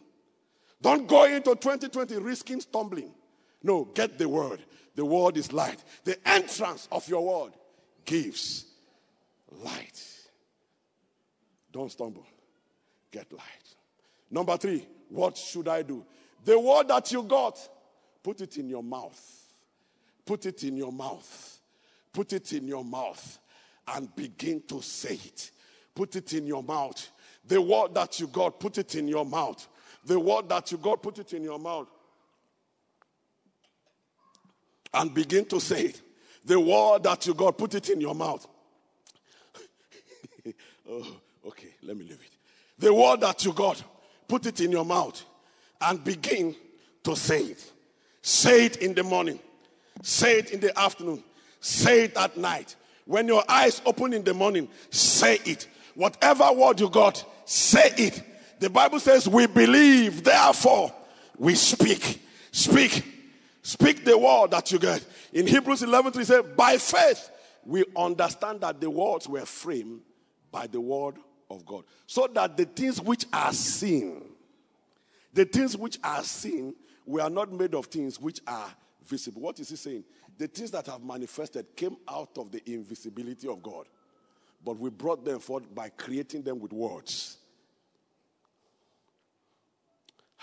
[0.82, 3.14] Don't go into 2020 risking stumbling.
[3.64, 4.62] No, get the word.
[4.96, 5.84] The word is light.
[6.04, 7.54] The entrance of your word
[8.06, 8.66] gives
[9.64, 10.04] light.
[11.72, 12.28] Don't stumble.
[13.10, 13.42] Get light.
[14.30, 16.06] Number three, what should I do?
[16.44, 17.58] The word that you got,
[18.22, 19.20] put it in your mouth.
[20.26, 21.60] Put it in your mouth.
[22.12, 23.40] Put it in your mouth
[23.88, 25.52] and begin to say it.
[25.96, 27.10] Put it in your mouth.
[27.46, 29.68] The word that you got, put it in your mouth.
[30.06, 31.88] The word that you got, put it in your mouth
[34.94, 36.02] and begin to say it.
[36.46, 38.46] The word that you got, put it in your mouth.
[40.90, 41.08] oh,
[41.48, 42.38] okay, let me leave it.
[42.78, 43.82] The word that you got,
[44.28, 45.24] put it in your mouth
[45.82, 46.56] and begin
[47.04, 47.72] to say it.
[48.22, 49.40] Say it in the morning,
[50.02, 51.24] say it in the afternoon,
[51.60, 52.76] say it at night.
[53.06, 55.68] When your eyes open in the morning, say it.
[55.96, 58.24] Whatever word you got, say it.
[58.60, 60.94] The Bible says, We believe, therefore
[61.38, 62.22] we speak.
[62.52, 63.13] Speak.
[63.64, 65.04] Speak the word that you get.
[65.32, 67.32] In Hebrews 11, he said, By faith,
[67.66, 70.02] we understand that the words were framed
[70.52, 71.16] by the word
[71.50, 71.86] of God.
[72.06, 74.22] So that the things which are seen,
[75.34, 78.70] the things which are seen, we are not made of things which are
[79.06, 79.42] visible.
[79.42, 80.04] What is he saying?
[80.38, 83.86] The things that have manifested came out of the invisibility of God.
[84.66, 87.38] But we brought them forth by creating them with words.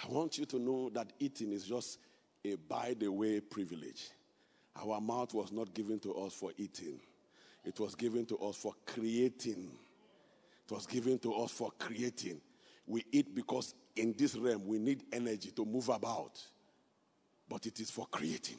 [0.03, 1.99] I want you to know that eating is just
[2.45, 4.09] a by the way privilege.
[4.77, 7.01] Our mouth was not given to us for eating,
[7.65, 9.71] it was given to us for creating.
[10.69, 12.41] It was given to us for creating.
[12.87, 16.41] We eat because in this realm we need energy to move about,
[17.49, 18.59] but it is for creating.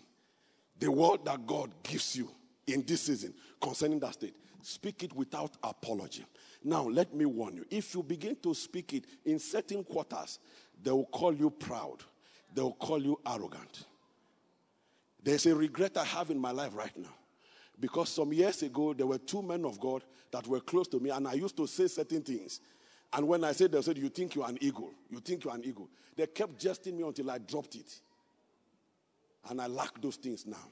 [0.78, 2.30] The word that God gives you
[2.67, 6.26] in this season concerning that state, speak it without apology.
[6.63, 10.39] Now, let me warn you if you begin to speak it in certain quarters,
[10.84, 12.04] they will call you proud,
[12.54, 13.86] they will call you arrogant.
[15.24, 17.14] There's a regret I have in my life right now.
[17.80, 21.10] Because some years ago, there were two men of God that were close to me,
[21.10, 22.60] and I used to say certain things.
[23.14, 24.92] And when I said, they said, You think you're an eagle.
[25.10, 25.90] You think you're an eagle.
[26.16, 28.00] They kept jesting me until I dropped it.
[29.50, 30.70] And I lack those things now.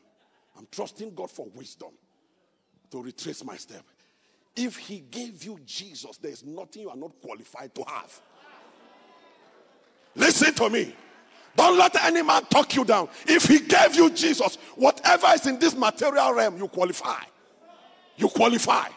[0.57, 1.89] I'm trusting God for wisdom
[2.91, 3.83] to retrace my step.
[4.55, 8.21] If He gave you Jesus, there's nothing you are not qualified to have.
[10.15, 10.95] Listen to me.
[11.55, 13.09] Don't let any man talk you down.
[13.27, 17.21] If he gave you Jesus, whatever is in this material realm, you qualify.
[18.17, 18.87] You qualify.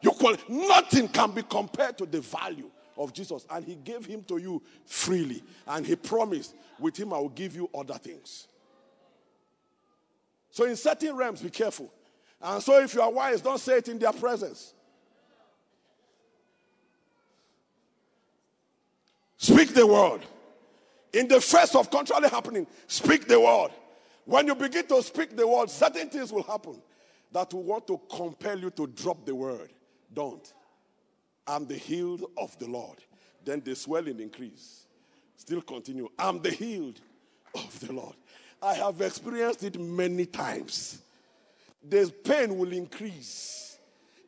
[0.00, 3.46] You quali- Nothing can be compared to the value of Jesus.
[3.50, 5.42] And he gave him to you freely.
[5.66, 8.46] And he promised, with him, I will give you other things.
[10.50, 11.92] So, in certain realms, be careful.
[12.40, 14.72] And so, if you are wise, don't say it in their presence.
[19.36, 20.20] Speak the word.
[21.12, 23.70] In the face of contrary happening, speak the word.
[24.24, 26.80] When you begin to speak the word, certain things will happen
[27.32, 29.70] that will want to compel you to drop the word.
[30.12, 30.52] Don't.
[31.46, 32.98] I'm the healed of the Lord.
[33.44, 34.84] Then the swelling increase.
[35.36, 36.08] Still continue.
[36.18, 37.00] I'm the healed
[37.54, 38.16] of the Lord.
[38.60, 41.00] I have experienced it many times.
[41.88, 43.78] The pain will increase.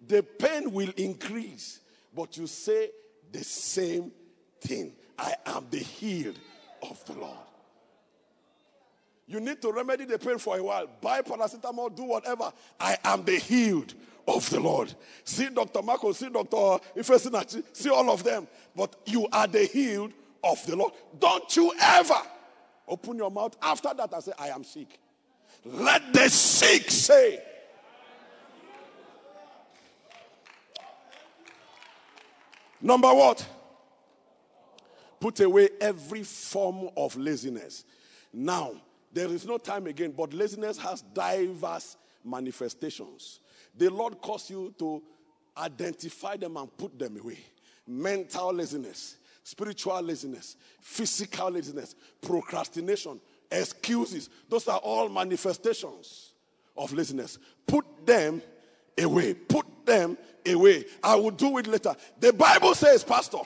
[0.06, 1.80] The pain will increase.
[2.14, 2.90] But you say
[3.30, 4.12] the same
[4.60, 4.92] thing.
[5.18, 6.38] I am the healed
[6.82, 7.36] of the Lord.
[9.26, 10.88] You need to remedy the pain for a while.
[11.00, 12.52] Buy paracetamol, do whatever.
[12.80, 13.94] I am the healed
[14.26, 14.92] of the Lord.
[15.24, 15.82] See Dr.
[15.82, 16.56] Marco, see Dr.
[16.96, 18.48] Ifesinachi, see all of them.
[18.74, 20.12] But you are the healed
[20.42, 20.94] of the Lord.
[21.18, 22.20] Don't you ever
[22.88, 24.98] open your mouth after that and say, I am sick.
[25.64, 27.40] Let the sick say,
[32.82, 33.46] Number what?
[35.20, 37.84] Put away every form of laziness.
[38.32, 38.72] Now,
[39.12, 43.40] there is no time again, but laziness has diverse manifestations.
[43.76, 45.02] The Lord calls you to
[45.56, 47.38] identify them and put them away.
[47.86, 54.30] Mental laziness, spiritual laziness, physical laziness, procrastination, excuses.
[54.48, 56.32] Those are all manifestations
[56.76, 57.38] of laziness.
[57.66, 58.40] Put them
[58.96, 59.34] away.
[59.34, 60.84] Put them away.
[61.02, 61.94] I will do it later.
[62.18, 63.40] The Bible says, Pastor,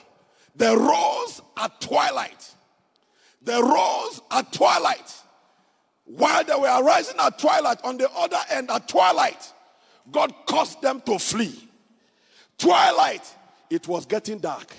[0.55, 2.53] they rose at twilight.
[3.41, 5.13] They rose at twilight.
[6.05, 9.53] While they were rising at twilight, on the other end at twilight,
[10.11, 11.67] God caused them to flee.
[12.57, 13.35] Twilight,
[13.69, 14.73] it was getting dark.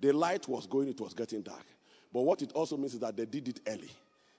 [0.00, 1.64] The light was going, it was getting dark.
[2.12, 3.90] But what it also means is that they did it early.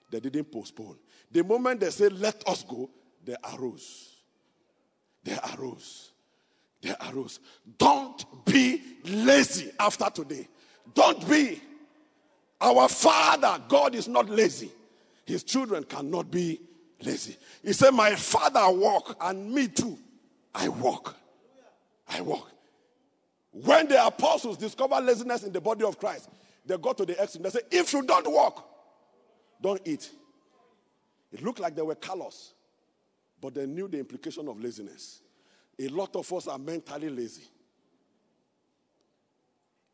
[0.10, 0.98] They didn't postpone.
[1.32, 2.90] The moment they said, Let us go,
[3.24, 4.10] they arose.
[5.24, 6.11] They arose.
[6.82, 7.40] They arose.
[7.78, 10.48] Don't be lazy after today.
[10.94, 11.62] Don't be.
[12.60, 14.72] Our Father, God is not lazy.
[15.26, 16.60] His children cannot be
[17.02, 17.38] lazy.
[17.64, 19.98] He said, My Father walk, and me too.
[20.54, 21.16] I walk.
[22.08, 22.52] I walk.
[23.52, 26.30] When the apostles discovered laziness in the body of Christ,
[26.66, 27.44] they got to the extreme.
[27.44, 28.68] They said, If you don't walk,
[29.62, 30.10] don't eat.
[31.32, 32.54] It looked like they were callous,
[33.40, 35.21] but they knew the implication of laziness.
[35.82, 37.44] A lot of us are mentally lazy.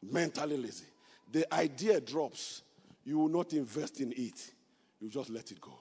[0.03, 0.85] Mentally lazy.
[1.31, 2.63] The idea drops.
[3.05, 4.51] You will not invest in it,
[4.99, 5.79] you just let it go.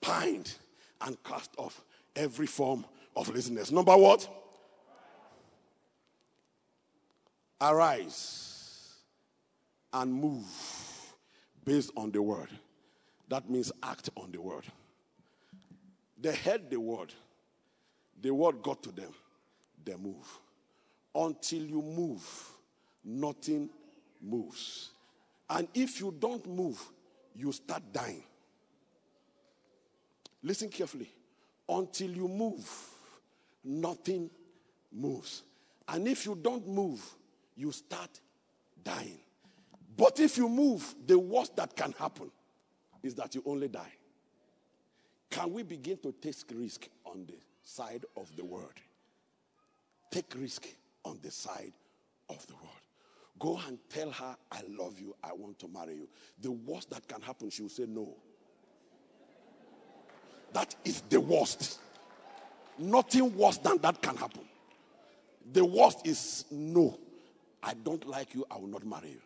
[0.00, 0.54] Bind
[1.00, 1.82] and cast off
[2.14, 2.84] every form
[3.16, 3.72] of laziness.
[3.72, 4.28] Number what?
[7.60, 8.94] Arise
[9.92, 10.44] and move
[11.64, 12.48] based on the word.
[13.28, 14.66] That means act on the word.
[16.16, 17.12] They heard the word,
[18.20, 19.12] the word got to them,
[19.84, 20.40] they move.
[21.16, 22.50] until you move,
[23.04, 23.70] nothing
[24.20, 24.90] moves.
[25.48, 26.80] And if you don't move,
[27.34, 28.22] you start dying.
[30.42, 31.10] Listen carefully.
[31.68, 32.68] Until you move,
[33.64, 34.30] nothing
[34.92, 35.42] moves.
[35.88, 37.02] And if you don't move,
[37.56, 38.20] you start
[38.84, 39.18] dying.
[39.96, 42.30] But if you move, the worst that can happen
[43.02, 43.92] is that you only die.
[45.30, 47.34] Can we begin to take risk on the
[47.66, 48.72] side of the world.
[50.10, 50.66] Take risk
[51.04, 51.72] on the side
[52.30, 52.76] of the world.
[53.38, 56.08] Go and tell her, I love you, I want to marry you.
[56.40, 58.14] The worst that can happen, she will say no.
[60.52, 61.80] That is the worst.
[62.78, 64.44] Nothing worse than that can happen.
[65.52, 66.98] The worst is no.
[67.62, 69.20] I don't like you, I will not marry you.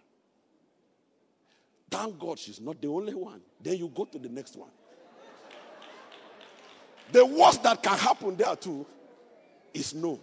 [1.91, 3.43] Thank God she's not the only one.
[3.63, 4.71] Then you go to the next one.
[7.13, 8.87] The worst that can happen there too
[9.75, 10.21] is no.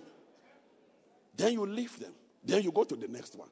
[1.35, 2.11] Then you leave them.
[2.43, 3.49] Then you go to the next one.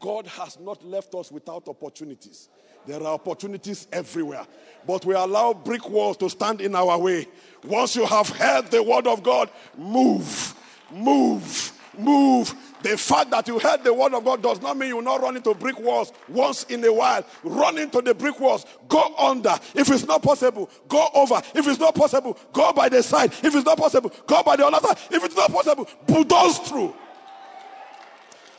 [0.00, 2.48] God has not left us without opportunities.
[2.86, 4.46] There are opportunities everywhere.
[4.86, 7.26] But we allow brick walls to stand in our way.
[7.64, 10.54] Once you have heard the word of God, move,
[10.92, 12.54] move, move.
[12.86, 15.20] The fact that you heard the word of God does not mean you will not
[15.20, 17.24] run into brick walls once in a while.
[17.42, 18.64] Run into the brick walls.
[18.86, 19.58] Go under.
[19.74, 21.42] If it's not possible, go over.
[21.52, 23.32] If it's not possible, go by the side.
[23.42, 24.98] If it's not possible, go by the other side.
[25.10, 26.94] If it's not possible, bulldoze through.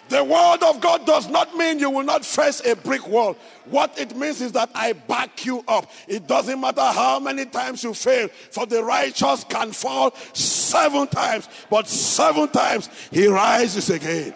[0.09, 3.35] The word of God does not mean you will not face a brick wall.
[3.65, 5.91] What it means is that I back you up.
[6.07, 11.49] It doesn't matter how many times you fail, for the righteous can fall seven times,
[11.69, 14.33] but seven times he rises again.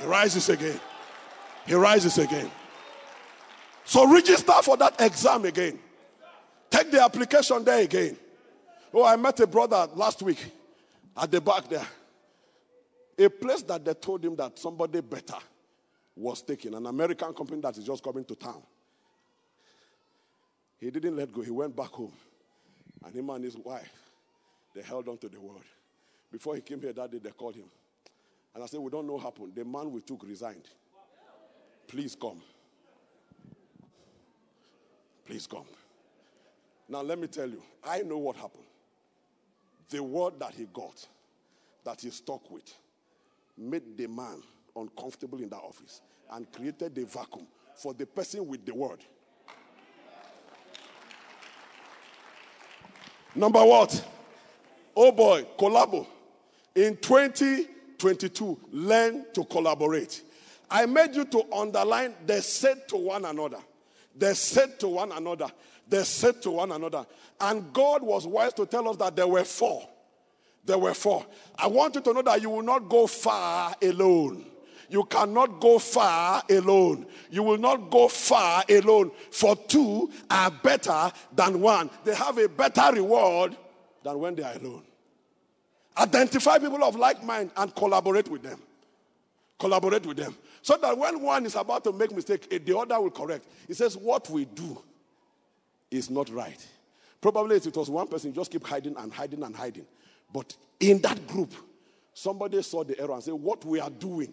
[0.00, 0.80] He rises again.
[1.66, 2.50] He rises again.
[3.84, 5.78] So register for that exam again.
[6.70, 8.16] Take the application there again.
[8.92, 10.44] Oh, I met a brother last week
[11.16, 11.86] at the back there.
[13.18, 15.38] A place that they told him that somebody better
[16.16, 18.62] was taken, an American company that is just coming to town.
[20.78, 22.12] He didn't let go, he went back home.
[23.04, 23.92] And him and his wife,
[24.74, 25.62] they held on to the word.
[26.32, 27.66] Before he came here that day, they called him.
[28.54, 29.52] And I said, We don't know what happened.
[29.54, 30.68] The man we took resigned.
[31.86, 32.40] Please come.
[35.26, 35.66] Please come.
[36.88, 38.64] Now, let me tell you, I know what happened.
[39.90, 41.06] The word that he got,
[41.84, 42.72] that he stuck with,
[43.56, 44.42] made the man
[44.76, 46.00] uncomfortable in that office
[46.32, 48.98] and created a vacuum for the person with the word.
[53.34, 54.04] Number what?
[54.96, 56.06] Oh boy, collabo.
[56.74, 60.22] In 2022, learn to collaborate.
[60.70, 63.58] I made you to underline they said to one another.
[64.16, 65.48] They said to one another.
[65.88, 67.04] They said to one another.
[67.40, 69.88] And God was wise to tell us that there were four.
[70.66, 71.26] There were four.
[71.56, 74.46] I want you to know that you will not go far alone.
[74.88, 77.06] You cannot go far alone.
[77.30, 79.10] You will not go far alone.
[79.30, 81.90] For two are better than one.
[82.04, 83.56] They have a better reward
[84.02, 84.82] than when they are alone.
[85.96, 88.60] Identify people of like mind and collaborate with them.
[89.58, 90.36] Collaborate with them.
[90.62, 93.46] So that when one is about to make mistake, eh, the other will correct.
[93.66, 94.82] He says, what we do
[95.90, 96.66] is not right.
[97.20, 99.86] Probably it was one person, just keep hiding and hiding and hiding.
[100.34, 101.54] But in that group,
[102.12, 104.32] somebody saw the error and said, What we are doing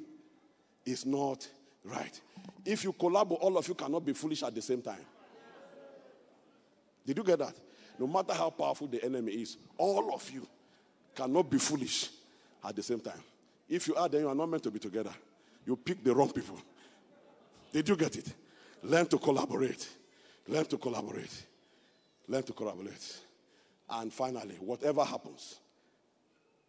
[0.83, 1.47] is not
[1.83, 2.19] right.
[2.65, 5.05] If you collaborate, all of you cannot be foolish at the same time.
[7.05, 7.53] Did you get that?
[7.99, 10.47] No matter how powerful the enemy is, all of you
[11.13, 12.09] cannot be foolish
[12.63, 13.21] at the same time.
[13.69, 15.11] If you are, then you are not meant to be together.
[15.67, 16.57] You pick the wrong people.
[17.71, 18.33] Did you get it?
[18.81, 19.87] Learn to collaborate.
[20.47, 21.45] Learn to collaborate.
[22.27, 23.19] Learn to collaborate.
[23.87, 25.59] And finally, whatever happens,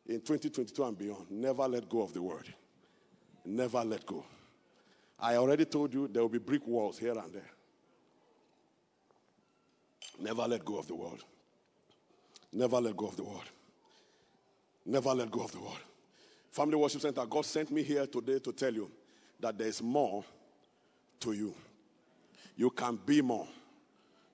[0.06, 2.52] in 2022 and beyond, never let go of the word.
[3.44, 4.24] Never let go.
[5.18, 7.50] I already told you there will be brick walls here and there.
[10.20, 11.20] Never let go of the word.
[12.52, 13.48] Never let go of the word.
[14.84, 15.80] Never let go of the word.
[16.50, 18.90] Family Worship Center, God sent me here today to tell you
[19.40, 20.24] that there is more
[21.20, 21.54] to you.
[22.56, 23.48] You can be more.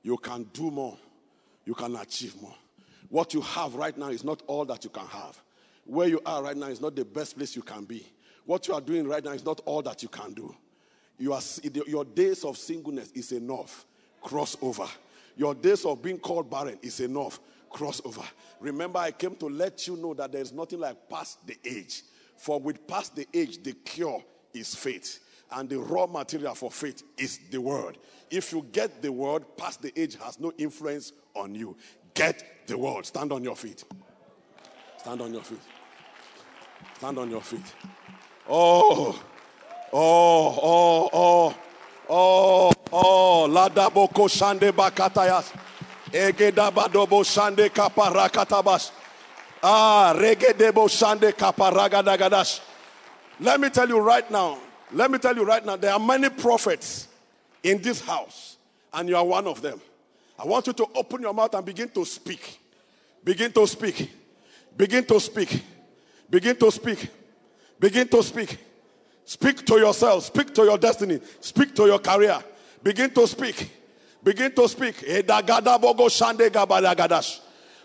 [0.03, 0.97] You can do more.
[1.65, 2.55] You can achieve more.
[3.09, 5.41] What you have right now is not all that you can have.
[5.89, 8.07] Where you are right now is not the best place you can be.
[8.45, 10.55] What you are doing right now is not all that you can do.
[11.19, 11.41] You are,
[11.87, 13.87] your days of singleness is enough.
[14.23, 14.89] Crossover.
[15.35, 17.41] Your days of being called barren is enough.
[17.73, 18.27] Crossover.
[18.61, 22.03] Remember, I came to let you know that there is nothing like past the age.
[22.37, 24.23] For with past the age, the cure
[24.53, 25.21] is faith.
[25.51, 27.97] And the raw material for faith is the word.
[28.31, 31.79] If you get the word, past the age has no influence on you.
[32.13, 33.07] Get the word.
[33.07, 33.85] Stand on your feet.
[34.99, 35.61] Stand on your feet.
[36.99, 37.63] Stand on your feet.
[38.49, 39.23] Oh,
[39.93, 41.57] oh, oh, oh,
[42.11, 45.57] oh, oh, Ladaboko Shande Bakatayas.
[46.11, 48.91] Egedabadobo Shande Kaparakatabas.
[49.63, 52.63] Ah, Regedebo Shande Kaparagadagadas.
[53.39, 54.59] Let me tell you right now,
[54.93, 57.07] let me tell you right now, there are many prophets
[57.63, 58.57] in this house,
[58.93, 59.81] and you are one of them.
[60.37, 62.59] I want you to open your mouth and begin to speak.
[63.23, 64.11] Begin to speak.
[64.77, 65.63] Begin to speak.
[66.31, 67.09] Begin to speak.
[67.81, 68.59] Begin to speak.
[69.25, 70.25] Speak to yourself.
[70.25, 71.21] Speak to your destiny.
[71.41, 72.39] Speak to your career.
[72.83, 73.71] Begin to speak.
[74.23, 74.97] Begin to speak.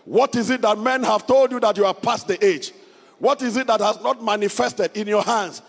[0.04, 2.72] What is it that men have told you that you are past the age?
[3.18, 5.62] What is it that has not manifested in your hands?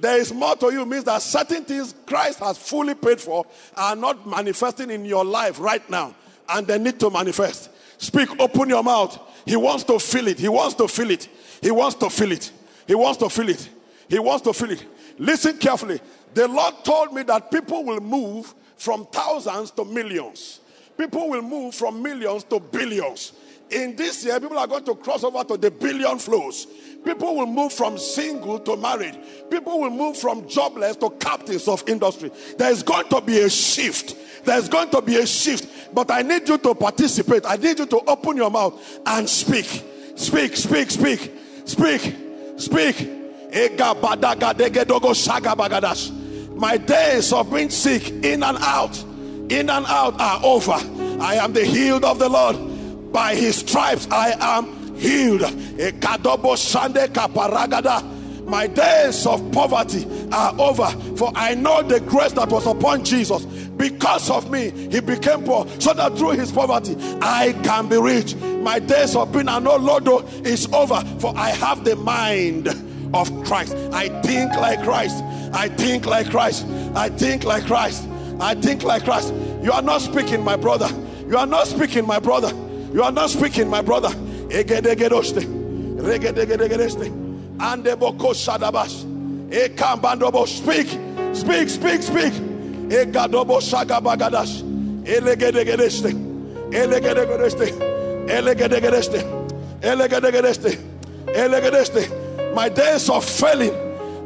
[0.00, 3.44] There is more to you means that certain things Christ has fully paid for
[3.76, 6.14] are not manifesting in your life right now,
[6.48, 7.70] and they need to manifest.
[8.00, 9.18] Speak, open your mouth.
[9.48, 10.38] He wants to feel it.
[10.38, 11.26] He wants to feel it.
[11.62, 12.52] He wants to feel it.
[12.86, 13.68] He wants to feel it.
[14.06, 14.84] He wants to feel it.
[15.18, 16.00] Listen carefully.
[16.34, 20.60] The Lord told me that people will move from thousands to millions.
[20.98, 23.32] People will move from millions to billions.
[23.70, 26.66] In this year, people are going to cross over to the billion flows.
[27.04, 29.18] People will move from single to married.
[29.50, 32.30] People will move from jobless to captains of industry.
[32.56, 34.16] There's going to be a shift.
[34.44, 35.68] There's going to be a shift.
[35.92, 37.44] But I need you to participate.
[37.46, 39.84] I need you to open your mouth and speak.
[40.16, 41.32] Speak, speak, speak,
[41.64, 42.16] speak,
[42.56, 43.18] speak.
[46.54, 48.98] My days of being sick in and out,
[49.48, 50.76] in and out are over.
[51.20, 53.12] I am the healed of the Lord.
[53.12, 55.42] By his stripes I am healed.
[58.46, 60.90] My days of poverty are over.
[61.16, 63.44] For I know the grace that was upon Jesus.
[63.78, 65.66] Because of me, he became poor.
[65.78, 68.34] So that through his poverty, I can be rich.
[68.36, 71.00] My days of being an old lodo is over.
[71.20, 72.68] For I have the mind
[73.14, 73.74] of Christ.
[73.92, 75.22] I think like Christ.
[75.54, 76.66] I think like Christ.
[76.94, 78.06] I think like Christ.
[78.40, 79.32] I think like Christ.
[79.62, 80.88] You are not speaking, my brother.
[81.28, 82.52] You are not speaking, my brother.
[82.92, 84.10] You are not speaking, my brother.
[90.46, 90.88] Speak.
[91.34, 92.47] Speak, speak, speak.
[92.88, 94.62] Egadobo shagabagadash.
[95.04, 96.12] Elegedegedeste.
[96.72, 97.66] Elegedegedeste.
[98.28, 99.24] Elegedegedeste.
[99.82, 100.78] Elegedegedeste.
[101.26, 102.54] Elegedeste.
[102.54, 103.74] My days of failing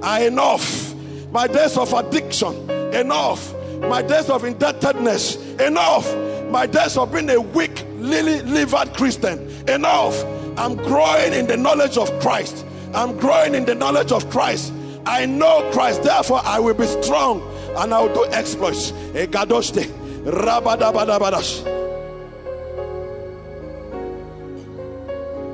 [0.03, 0.95] are enough.
[1.31, 3.55] My days of addiction, enough.
[3.81, 6.07] My days of indebtedness, enough
[6.53, 9.49] my days of being a weak, lily livered Christian.
[9.69, 10.23] Enough.
[10.59, 12.67] I'm growing in the knowledge of Christ.
[12.95, 14.71] I'm growing in the knowledge of Christ.
[15.07, 17.41] I know Christ, therefore I will be strong
[17.77, 18.93] and I will do exploits.
[19.13, 19.85] Egadoste.
[20.25, 21.65] Rabadabadabadash.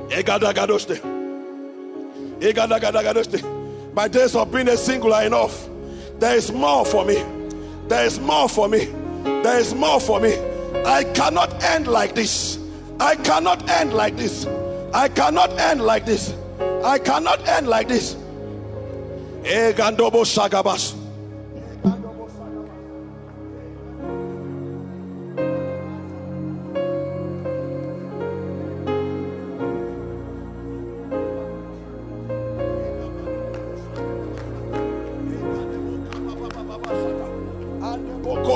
[0.09, 0.99] Egadagadoste.
[2.39, 3.93] Egadagadagadoste.
[3.93, 5.67] My days of being a single are enough.
[6.19, 7.23] There is more for me.
[7.87, 8.85] There is more for me.
[9.43, 10.37] There is more for me.
[10.85, 12.59] I cannot end like this.
[12.99, 14.45] I cannot end like this.
[14.93, 16.33] I cannot end like this.
[16.83, 18.15] I cannot end like this.
[19.43, 20.98] Egandobo Shagabas.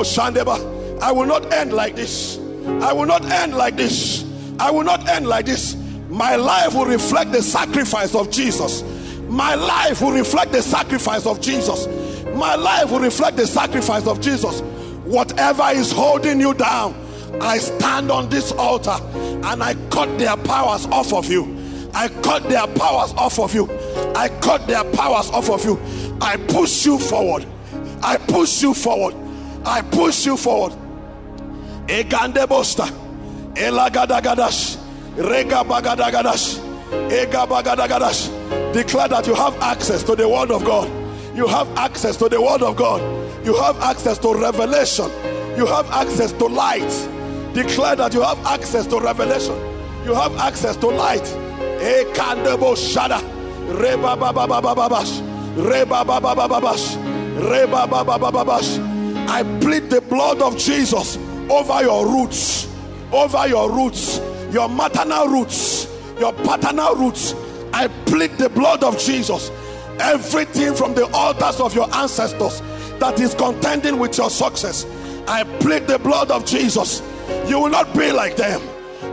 [0.03, 1.01] Shandeba.
[1.01, 2.37] I will not end like this.
[2.81, 4.23] I will not end like this.
[4.59, 5.75] I will not end like this.
[6.09, 8.83] My life will reflect the sacrifice of Jesus.
[9.27, 11.87] My life will reflect the sacrifice of Jesus.
[12.35, 14.61] My life will reflect the sacrifice of Jesus.
[15.05, 16.95] Whatever is holding you down,
[17.41, 21.59] I stand on this altar and I cut their powers off of you.
[21.93, 23.69] I cut their powers off of you.
[24.15, 25.79] I cut their powers off of you.
[26.21, 27.45] I push you forward.
[28.01, 29.15] I push you forward.
[29.65, 30.73] I push you forward.
[31.87, 32.87] Egande bosta.
[33.55, 34.77] Elagadagadash.
[35.17, 36.59] Rega bagadagadash.
[37.11, 38.73] Ega bagadagadash.
[38.73, 40.89] Declare that you have access to the word of God.
[41.35, 43.01] You have access to the word of God.
[43.45, 45.09] You have access to revelation.
[45.57, 46.89] You have access to light.
[47.53, 49.55] Declare that you have access to revelation.
[50.05, 51.23] You have access to light.
[51.79, 53.21] Ekandebo shada.
[53.79, 54.53] Reba baba
[59.27, 61.17] I plead the blood of Jesus
[61.49, 62.67] over your roots,
[63.11, 64.19] over your roots,
[64.51, 65.87] your maternal roots,
[66.19, 67.33] your paternal roots.
[67.73, 69.51] I plead the blood of Jesus.
[69.99, 72.61] Everything from the altars of your ancestors
[72.99, 74.85] that is contending with your success,
[75.27, 77.01] I plead the blood of Jesus.
[77.47, 78.61] You will not be like them.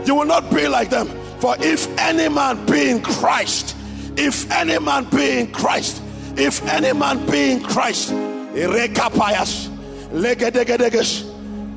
[0.05, 1.07] You will not be like them.
[1.39, 3.75] For if any man be in Christ,
[4.17, 6.01] if any man be in Christ,
[6.37, 9.70] if any man be in Christ, Irekapayas,
[10.11, 11.23] Legedegedeges,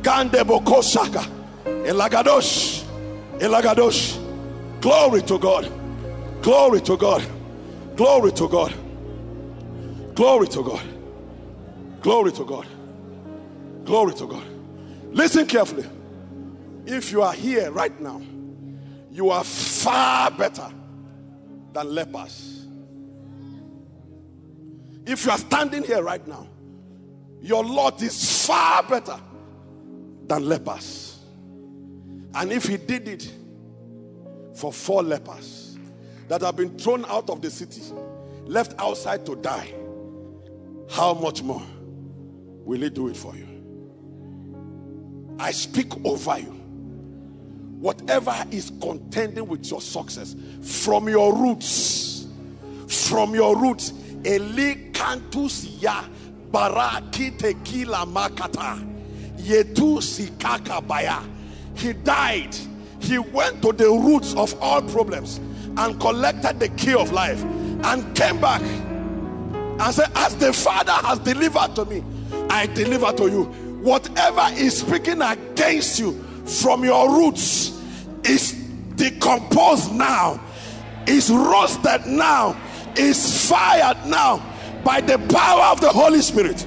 [0.03, 1.24] Kandebokosaka,
[1.64, 2.85] Elagadosh,
[3.39, 4.20] Elagadosh.
[4.80, 5.70] Glory to God.
[6.43, 7.24] Glory to God.
[7.97, 8.74] Glory to God.
[10.14, 10.82] Glory to God.
[12.03, 12.66] Glory to God.
[13.85, 14.47] Glory to God.
[15.12, 15.89] Listen carefully.
[16.87, 18.20] If you are here right now,
[19.11, 20.70] you are far better
[21.72, 22.66] than lepers.
[25.07, 26.47] If you are standing here right now,
[27.41, 29.18] your lot is far better
[30.26, 31.18] than lepers.
[32.35, 33.32] And if he did it
[34.55, 35.78] for four lepers
[36.28, 37.82] that have been thrown out of the city,
[38.45, 39.72] left outside to die,
[40.91, 41.62] how much more
[42.64, 43.47] will he do it for you?
[45.39, 46.61] I speak over you.
[47.78, 52.26] Whatever is contending with your success from your roots,
[52.89, 53.93] from your roots,
[54.24, 56.05] Eli Cantus Ya
[56.55, 58.78] Baraki Tequila Makata
[59.38, 61.20] Yetu Sikaka Baya.
[61.76, 62.55] He died.
[63.00, 65.38] He went to the roots of all problems
[65.76, 71.18] and collected the key of life and came back and said, As the Father has
[71.18, 72.05] delivered to me,
[72.48, 73.42] I deliver to you.
[73.82, 77.82] Whatever is speaking against you from your roots
[78.22, 78.52] is
[78.94, 80.40] decomposed now,
[81.09, 82.57] is roasted now,
[82.96, 84.53] is fired now
[84.85, 86.66] by the power of the Holy Spirit.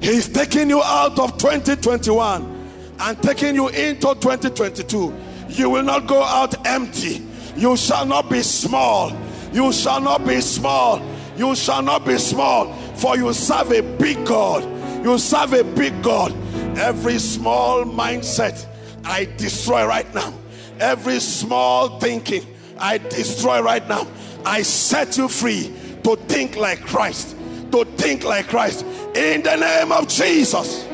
[0.00, 5.14] He's taking you out of 2021 and taking you into 2022.
[5.48, 7.22] You will not go out empty.
[7.56, 9.16] You shall not be small.
[9.52, 11.00] You shall not be small.
[11.36, 14.64] You shall not be small, for you serve a big God.
[15.04, 16.32] You serve a big God.
[16.78, 18.66] Every small mindset,
[19.04, 20.32] I destroy right now.
[20.80, 22.46] Every small thinking,
[22.78, 24.06] I destroy right now.
[24.44, 25.74] I set you free
[26.06, 27.36] to think like Christ.
[27.72, 28.84] To think like Christ.
[29.16, 30.86] In the name of Jesus.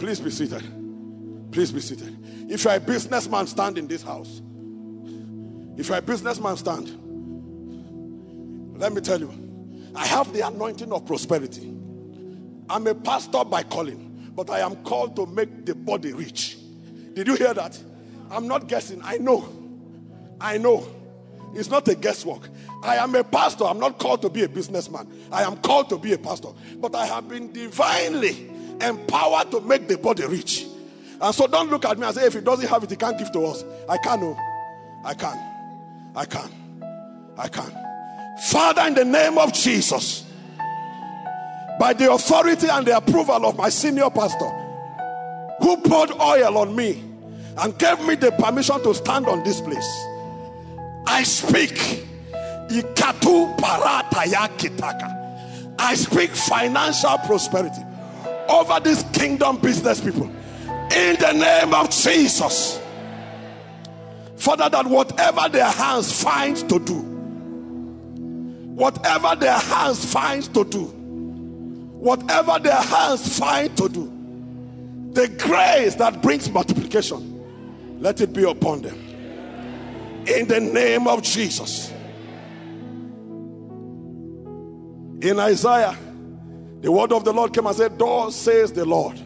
[0.00, 0.64] Please be seated.
[1.52, 2.16] Please be seated.
[2.50, 4.42] If you're a businessman, stand in this house.
[5.76, 6.88] If you're a businessman, stand.
[8.76, 9.30] Let me tell you,
[9.94, 11.72] I have the anointing of prosperity.
[12.68, 16.58] I'm a pastor by calling, but I am called to make the body rich.
[17.14, 17.80] Did you hear that?
[18.32, 19.00] I'm not guessing.
[19.04, 19.48] I know.
[20.40, 20.88] I know.
[21.54, 22.48] It's not a guesswork.
[22.82, 23.64] I am a pastor.
[23.64, 25.08] I'm not called to be a businessman.
[25.32, 26.48] I am called to be a pastor.
[26.76, 30.66] But I have been divinely empowered to make the body rich.
[31.20, 33.18] And so don't look at me and say, if he doesn't have it, he can't
[33.18, 33.64] give to us.
[33.88, 34.38] I can, no.
[35.04, 35.38] I can.
[36.16, 36.50] I can.
[37.36, 37.72] I can.
[38.48, 40.24] Father, in the name of Jesus,
[41.78, 44.48] by the authority and the approval of my senior pastor,
[45.60, 47.04] who poured oil on me
[47.58, 50.06] and gave me the permission to stand on this place,
[51.20, 52.06] I speak.
[55.78, 57.82] I speak financial prosperity
[58.48, 60.32] over this kingdom business people
[60.96, 62.80] in the name of Jesus.
[64.36, 66.94] Father, that whatever their hands finds to do,
[68.74, 74.10] whatever their hands finds to do, whatever their hands find to do,
[75.12, 79.09] the grace that brings multiplication, let it be upon them.
[80.30, 81.90] In the name of Jesus.
[85.20, 85.96] In Isaiah,
[86.80, 89.20] the word of the Lord came and said, Thus says the Lord,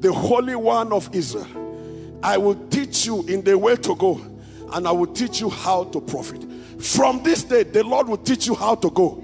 [0.00, 4.20] the Holy One of Israel, I will teach you in the way to go,
[4.72, 6.44] and I will teach you how to profit.
[6.80, 9.22] From this day, the Lord will teach you how to go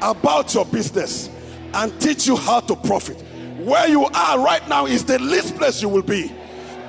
[0.00, 1.28] about your business
[1.74, 3.22] and teach you how to profit.
[3.58, 6.32] Where you are right now is the least place you will be.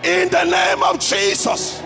[0.03, 1.81] In the name of Jesus,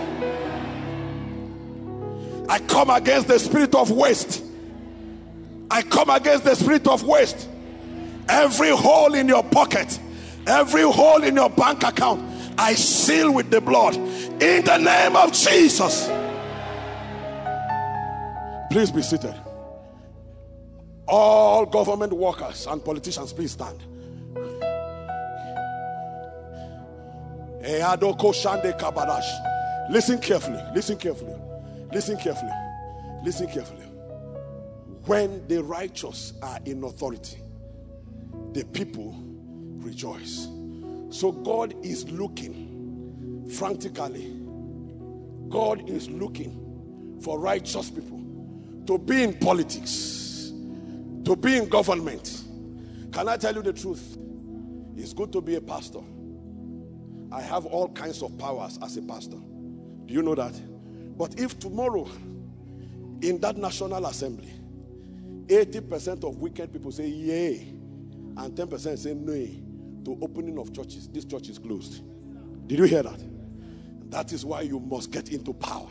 [2.50, 4.44] I come against the spirit of waste.
[5.70, 7.48] I come against the spirit of waste.
[8.28, 10.00] Every hole in your pocket,
[10.48, 12.22] every hole in your bank account,
[12.58, 13.96] I seal with the blood.
[13.96, 16.10] In the name of Jesus.
[18.72, 19.36] Please be seated.
[21.08, 23.84] All government workers and politicians, please stand.
[29.90, 30.64] Listen carefully.
[30.74, 31.41] Listen carefully.
[31.92, 32.52] Listen carefully.
[33.24, 33.86] Listen carefully.
[35.06, 37.38] When the righteous are in authority,
[38.54, 39.16] the people
[39.78, 40.48] rejoice.
[41.10, 44.38] So God is looking frantically.
[45.50, 48.22] God is looking for righteous people
[48.88, 50.52] to be in politics,
[51.26, 52.44] to be in government.
[53.12, 54.18] Can I tell you the truth?
[54.96, 56.02] It's good to be a pastor.
[57.32, 59.38] I have all kinds of powers as a pastor.
[60.06, 60.54] Do you know that?
[61.22, 62.10] But if tomorrow
[63.22, 64.52] in that National Assembly,
[65.46, 67.58] 80% of wicked people say yay,
[68.38, 69.62] and 10% say nay
[70.04, 72.02] to opening of churches, this church is closed.
[72.66, 73.20] Did you hear that?
[74.10, 75.90] That is why you must get into power.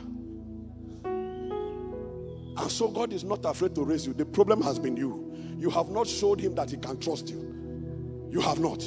[1.04, 4.14] And so God is not afraid to raise you.
[4.14, 5.32] The problem has been you.
[5.56, 8.26] You have not showed him that he can trust you.
[8.32, 8.82] You have not.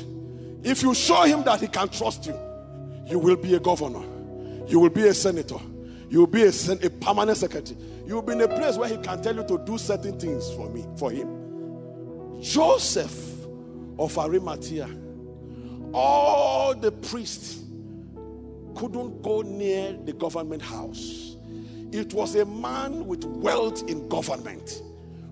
[0.62, 2.38] If you show him that he can trust you,
[3.08, 4.04] you will be a governor.
[4.68, 5.60] You will be a senator.
[6.14, 6.52] You will be a,
[6.84, 7.76] a permanent secretary.
[8.06, 10.48] You will be in a place where he can tell you to do certain things
[10.54, 12.40] for me, for him.
[12.40, 13.48] Joseph
[13.98, 14.88] of Arimathea,
[15.92, 17.64] all the priests
[18.76, 21.36] couldn't go near the government house.
[21.92, 24.84] It was a man with wealth in government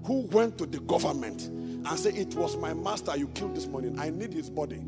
[0.03, 3.99] who went to the government and said, It was my master you killed this morning.
[3.99, 4.82] I need his body.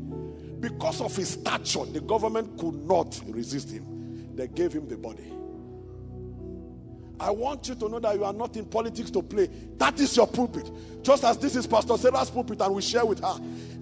[0.58, 4.34] Because of his stature, the government could not resist him.
[4.34, 5.30] They gave him the body.
[7.20, 9.48] I want you to know that you are not in politics to play.
[9.78, 10.70] That is your pulpit.
[11.02, 13.36] Just as this is Pastor Sarah's pulpit and we share with her.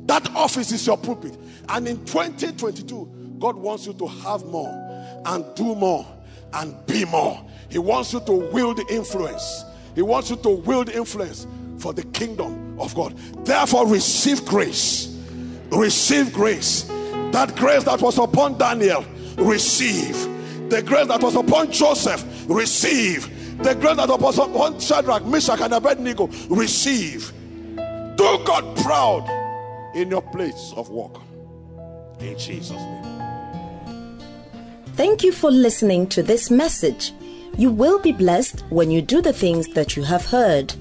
[0.07, 1.37] That office is your pulpit.
[1.68, 4.70] And in 2022, God wants you to have more
[5.24, 6.07] and do more
[6.53, 7.43] and be more.
[7.70, 9.64] He wants you to wield influence.
[9.95, 11.47] He wants you to wield influence
[11.78, 13.16] for the kingdom of God.
[13.45, 15.18] Therefore, receive grace.
[15.70, 16.83] Receive grace.
[17.33, 19.05] That grace that was upon Daniel,
[19.39, 20.14] receive.
[20.68, 23.28] The grace that was upon Joseph, receive.
[23.62, 27.32] The grace that was upon Shadrach, Meshach, and Abednego, receive.
[28.16, 29.28] Do God proud
[29.95, 31.16] in your place of work.
[32.20, 33.12] In Jesus' name.
[34.95, 37.12] Thank you for listening to this message.
[37.57, 40.74] You will be blessed when you do the things that you have heard.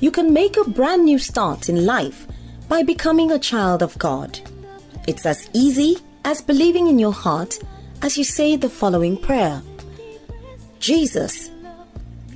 [0.00, 2.26] You can make a brand new start in life
[2.68, 4.38] by becoming a child of God.
[5.06, 7.58] It's as easy as believing in your heart
[8.02, 9.62] as you say the following prayer
[10.84, 11.50] Jesus,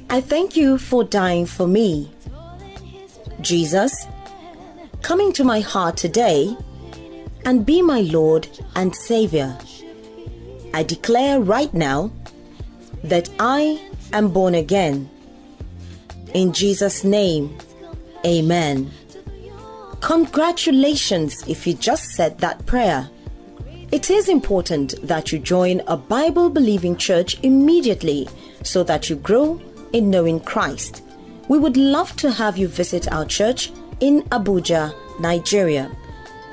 [0.09, 2.11] I thank you for dying for me.
[3.43, 4.07] Jesus,
[5.03, 6.57] come into my heart today
[7.45, 9.55] and be my Lord and Savior.
[10.73, 12.11] I declare right now
[13.05, 13.83] that I
[14.15, 15.11] am born again.
[16.33, 17.55] In Jesus' name,
[18.25, 18.91] Amen.
[20.01, 23.11] Congratulations if you just said that prayer.
[23.91, 28.29] It is important that you join a Bible believing church immediately
[28.63, 29.59] so that you grow
[29.95, 31.03] in knowing Christ.
[31.49, 35.91] We would love to have you visit our church in Abuja, Nigeria.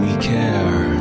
[0.00, 0.97] We care.